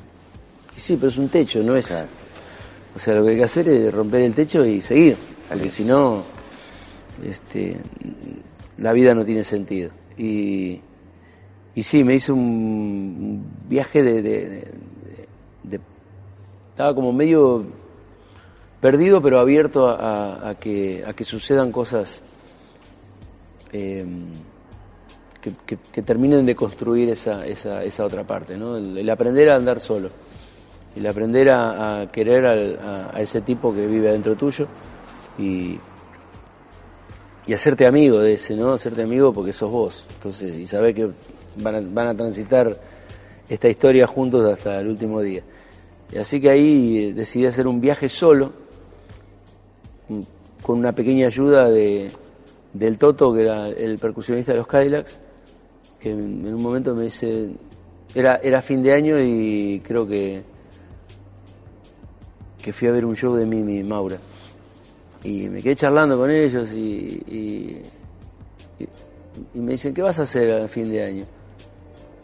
[0.76, 1.88] Y sí, pero es un techo, no es.
[2.94, 5.16] O sea, lo que hay que hacer es romper el techo y seguir,
[5.48, 6.24] porque si no,
[7.24, 7.76] este,
[8.78, 9.90] la vida no tiene sentido.
[10.16, 10.80] Y,
[11.78, 14.66] y sí, me hice un viaje de,
[16.70, 17.66] estaba como medio
[18.80, 22.20] perdido, pero abierto a, que, a que sucedan cosas
[23.70, 24.24] em,
[25.40, 28.76] que, terminen de construir esa, esa, otra parte, ¿no?
[28.76, 30.10] El, aprender a andar solo,
[30.96, 34.66] el aprender a, querer a, ese tipo que vive adentro tuyo
[35.38, 35.78] y,
[37.46, 38.72] y hacerte amigo de ese, ¿no?
[38.72, 41.08] Hacerte amigo porque sos vos, entonces, y saber que
[41.60, 42.76] van a, van a transitar
[43.48, 45.42] esta historia juntos hasta el último día.
[46.12, 48.52] Y así que ahí decidí hacer un viaje solo,
[50.62, 52.10] con una pequeña ayuda de,
[52.72, 55.18] del Toto, que era el percusionista de los Cadillacs,
[56.00, 57.50] que en un momento me dice,
[58.14, 60.42] era, era fin de año y creo que,
[62.62, 64.18] que fui a ver un show de Mimi Maura.
[65.24, 67.82] Y me quedé charlando con ellos y,
[69.54, 71.24] y, me dicen, ¿qué vas a hacer a fin de año?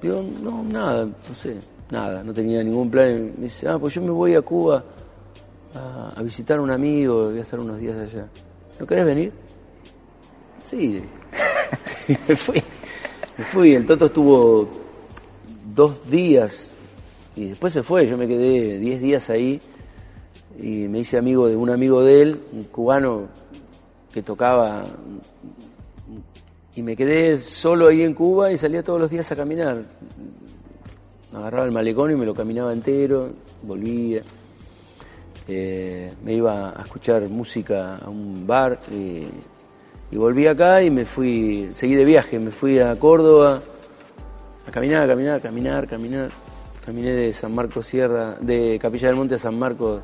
[0.04, 1.56] Digo, no, nada, no sé,
[1.90, 3.32] nada, no tenía ningún plan.
[3.38, 4.84] Me dice, ah, pues yo me voy a Cuba
[6.14, 8.26] a, visitar a un amigo, voy a estar unos días allá.
[8.78, 9.32] ¿No querés venir?
[10.68, 11.02] Sí.
[12.28, 12.62] me fui.
[13.38, 14.68] Me fui, el Toto estuvo
[15.74, 16.70] dos días
[17.34, 19.58] y después se fue, yo me quedé diez días ahí
[20.60, 23.22] y me hice amigo de un amigo de él, un cubano
[24.12, 24.84] que tocaba
[26.76, 29.82] y me quedé solo ahí en Cuba y salía todos los días a caminar.
[31.32, 33.30] Agarraba el malecón y me lo caminaba entero,
[33.62, 34.22] volvía.
[35.46, 39.26] Eh, me iba a escuchar música a un bar y
[40.16, 43.60] volví acá y me fui, seguí de viaje, me fui a Córdoba
[44.66, 46.30] a caminar, a caminar, a caminar, caminar.
[46.84, 50.02] Caminé de San Marcos Sierra, de Capilla del Monte a San Marcos,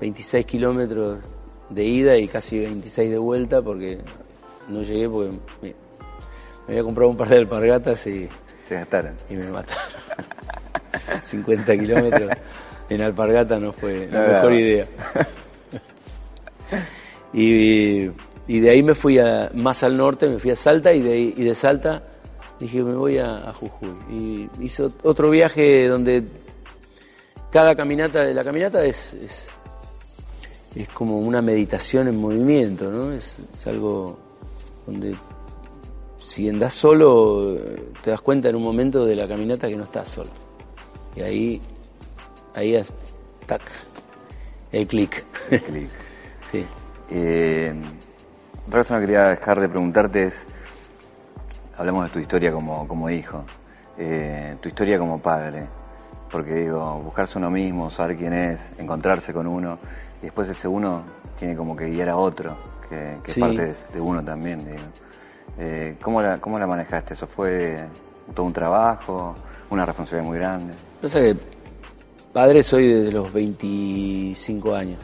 [0.00, 1.18] 26 kilómetros
[1.70, 3.98] de ida y casi 26 de vuelta porque
[4.68, 5.74] no llegué porque me,
[6.68, 8.28] había comprado un par de alpargatas y,
[8.68, 9.14] Se gastaron.
[9.28, 9.82] y me mataron.
[11.22, 12.30] 50 kilómetros
[12.88, 14.86] en alpargata no fue la mejor idea.
[17.32, 18.10] y
[18.46, 21.18] y de ahí me fui a, más al norte, me fui a Salta y de,
[21.18, 22.02] y de Salta
[22.60, 23.94] dije me voy a, Jujuy.
[24.10, 26.24] Y hice otro viaje donde
[27.50, 29.14] cada caminata de la caminata es,
[30.74, 33.12] es, como una meditación en movimiento, ¿no?
[33.12, 33.36] Es,
[33.66, 34.18] algo
[34.86, 35.14] donde
[36.24, 37.54] si andas solo
[38.02, 40.30] te das cuenta en un momento de la caminata que no estás solo.
[41.14, 41.62] Y ahí,
[42.54, 42.92] ahí es,
[43.46, 43.62] tac,
[44.72, 45.22] el clic.
[45.50, 45.90] El clic.
[46.50, 46.64] sí.
[47.10, 47.74] Eh,
[48.66, 50.42] otra cosa que no quería dejar de preguntarte es,
[51.76, 53.44] hablamos de tu historia como, como hijo,
[53.98, 55.66] eh, tu historia como padre,
[56.30, 59.78] porque digo, buscarse uno mismo, saber quién es, encontrarse con uno,
[60.20, 61.02] y después ese uno
[61.38, 62.56] tiene como que guiar a otro,
[62.88, 64.82] que, es parte de, uno también, digo.
[65.58, 67.14] Eh, ¿cómo, la, ¿Cómo la manejaste?
[67.14, 67.78] ¿Eso fue
[68.34, 69.34] todo un trabajo,
[69.70, 70.74] una responsabilidad muy grande?
[71.00, 71.36] Pasa que
[72.32, 74.98] padre soy desde los 25 años.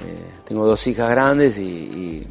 [0.00, 2.26] Eh, tengo dos hijas grandes y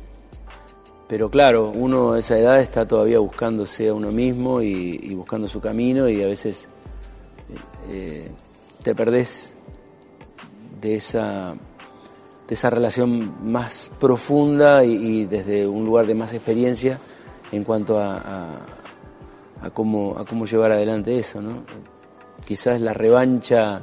[1.07, 5.61] pero claro, uno a esa edad está todavía buscándose a uno mismo y, buscando su
[5.61, 6.67] camino y a veces
[7.91, 8.29] eh,
[8.81, 9.55] te perdés
[10.81, 11.55] de esa,
[12.47, 16.99] de esa relación más profunda y, desde un lugar de más experiencia
[17.51, 18.61] en cuanto a,
[19.61, 21.41] a, cómo, a cómo llevar adelante eso.
[21.41, 21.63] ¿no?
[22.45, 23.81] Quizás la revancha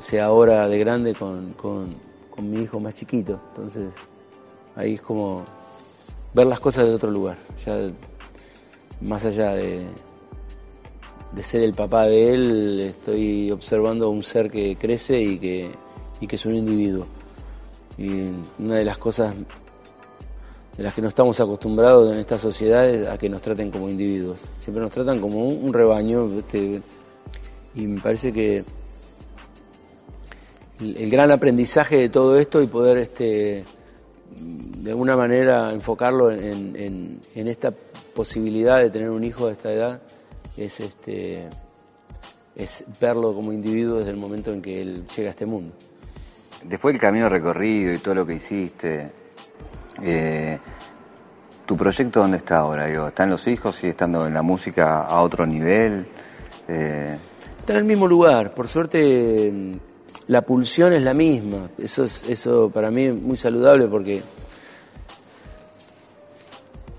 [0.00, 1.94] sea ahora de grande con, con,
[2.34, 3.40] con mi hijo más chiquito.
[3.50, 3.90] Entonces
[4.76, 5.44] ahí es como
[6.32, 7.76] ver las cosas de otro lugar, ya
[9.00, 9.82] más allá de,
[11.32, 15.70] de ser el papá de él, estoy observando a un ser que crece y que,
[16.20, 17.06] y que es un individuo.
[17.98, 18.28] Y
[18.58, 19.34] una de las cosas
[20.76, 23.88] de las que no estamos acostumbrados en esta sociedad es a que nos traten como
[23.88, 24.40] individuos.
[24.60, 26.30] Siempre nos tratan como un, rebaño.
[27.74, 28.64] y me parece que
[30.80, 33.64] el, gran aprendizaje de todo esto y poder este,
[34.36, 37.72] de alguna manera enfocarlo en, esta
[38.14, 40.00] posibilidad de tener un hijo de esta edad
[40.56, 41.48] es este
[42.56, 45.72] es verlo como individuo desde el momento en que él llega a este mundo.
[46.64, 49.10] Después del camino recorrido y todo lo que hiciste,
[50.02, 50.58] eh,
[51.64, 52.86] ¿tu proyecto dónde está ahora?
[52.86, 53.76] Digo, ¿Están los hijos?
[53.76, 56.06] ¿Sigue estando en la música a otro nivel?
[56.66, 57.16] Eh...
[57.60, 58.54] Está en el mismo lugar.
[58.54, 59.52] Por suerte,
[60.26, 61.70] la pulsión es la misma.
[61.78, 64.22] Eso, es, eso para mí es muy saludable porque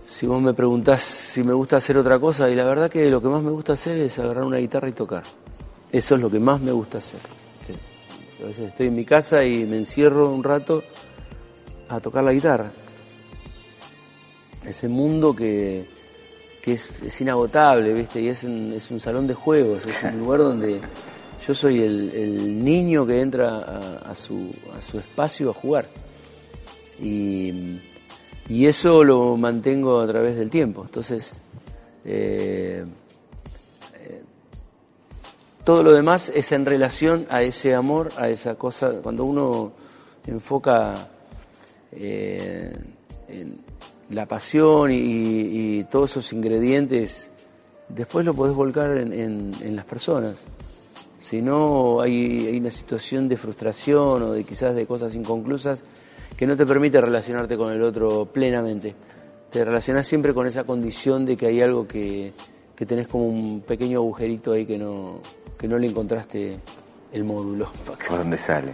[0.05, 3.21] si vos me preguntás si me gusta hacer otra cosa, y la verdad que lo
[3.21, 5.23] que más me gusta hacer es agarrar una guitarra y tocar.
[5.91, 7.38] Eso es lo que más me gusta hacer.
[8.41, 10.83] A veces estoy en mi casa y me encierro un rato
[11.89, 12.71] a tocar la guitarra.
[14.65, 15.85] Ese mundo que,
[16.65, 18.21] es, inagotable, ¿viste?
[18.21, 20.79] Y es un, es un salón de juegos, es un lugar donde
[21.45, 25.87] yo soy el, niño que entra a, su, a su espacio a jugar.
[27.01, 27.79] Y,
[28.49, 30.83] eso lo mantengo a través del tiempo.
[30.83, 31.41] Entonces,
[32.05, 32.83] eh,
[35.69, 39.71] todo lo demás es en relación a ese amor, a esa cosa, cuando uno
[40.25, 41.07] enfoca
[41.91, 42.75] eh,
[43.27, 43.59] en
[44.09, 47.29] la pasión y, todos esos ingredientes,
[47.87, 50.37] después lo podés volcar en las personas.
[51.21, 55.81] Si no, hay, una situación de frustración o de quizás de cosas inconclusas
[56.35, 58.95] que no te permite relacionarte con el otro plenamente.
[59.51, 62.33] Te relacionas siempre con esa condición de que hay algo que,
[62.85, 65.21] tenés como un pequeño agujerito ahí que no,
[65.57, 66.59] que no le encontraste
[67.11, 67.71] el módulo.
[68.07, 68.73] ¿Por dónde sale?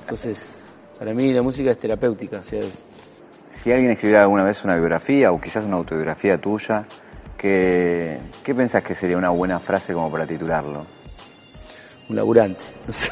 [0.00, 0.64] Entonces,
[0.98, 2.42] para mí la música es terapéutica.
[2.42, 6.86] Si alguien escribiera alguna vez una biografía o quizás una autobiografía tuya,
[7.36, 10.86] ¿qué, ¿qué pensás que sería una buena frase como para titularlo?
[12.08, 12.62] un laburante.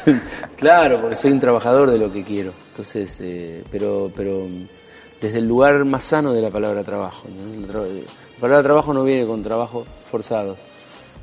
[0.57, 2.53] claro, porque soy un trabajador de lo que quiero.
[2.69, 4.47] Entonces, eh, pero, pero
[5.19, 7.27] desde el lugar más sano de la palabra trabajo.
[8.41, 10.57] La, palabra trabajo no viene con trabajo forzado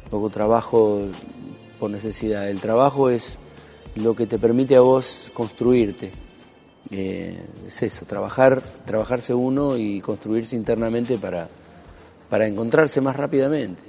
[0.09, 1.03] o con trabajo
[1.81, 2.49] por necesidad.
[2.49, 3.39] El trabajo es
[3.97, 6.12] lo que te permite a vos construirte.
[6.93, 11.49] Eh, es eso, trabajar, trabajarse uno y construirse internamente para,
[12.31, 13.83] para encontrarse más rápidamente.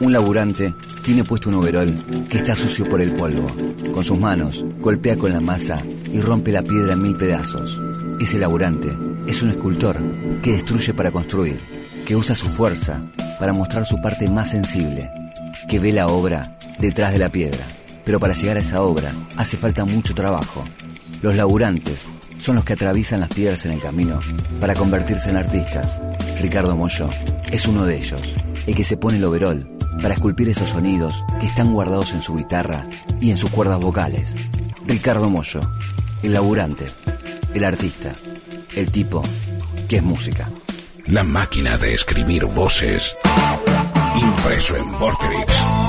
[0.00, 1.94] Un laburante tiene puesto un overol
[2.28, 3.48] que está sucio por el polvo.
[3.94, 7.80] Con sus manos golpea con la masa y rompe la piedra en mil pedazos.
[8.20, 8.90] Ese laburante
[9.26, 9.96] es un escultor
[10.42, 11.79] que destruye para construir,
[12.10, 13.00] que usa su fuerza
[13.38, 15.12] para mostrar su parte más sensible,
[15.68, 17.64] que ve la obra detrás de la piedra.
[18.04, 20.64] Pero para llegar a esa obra hace falta mucho trabajo.
[21.22, 22.08] Los laburantes
[22.38, 24.18] son los que atraviesan las piedras en el camino
[24.60, 26.00] para convertirse en artistas.
[26.40, 27.08] Ricardo Moyo
[27.52, 28.34] es uno de ellos,
[28.66, 29.70] el que se pone el overol
[30.02, 32.88] para esculpir esos sonidos que están guardados en su guitarra
[33.20, 34.34] y en sus cuerdas vocales.
[34.84, 35.60] Ricardo Mollo,
[36.24, 36.86] el laburante,
[37.54, 38.10] el artista,
[38.74, 39.22] el tipo
[39.88, 40.50] que es música.
[41.06, 43.16] La máquina de escribir voces,
[44.20, 45.80] impreso en Vorterix.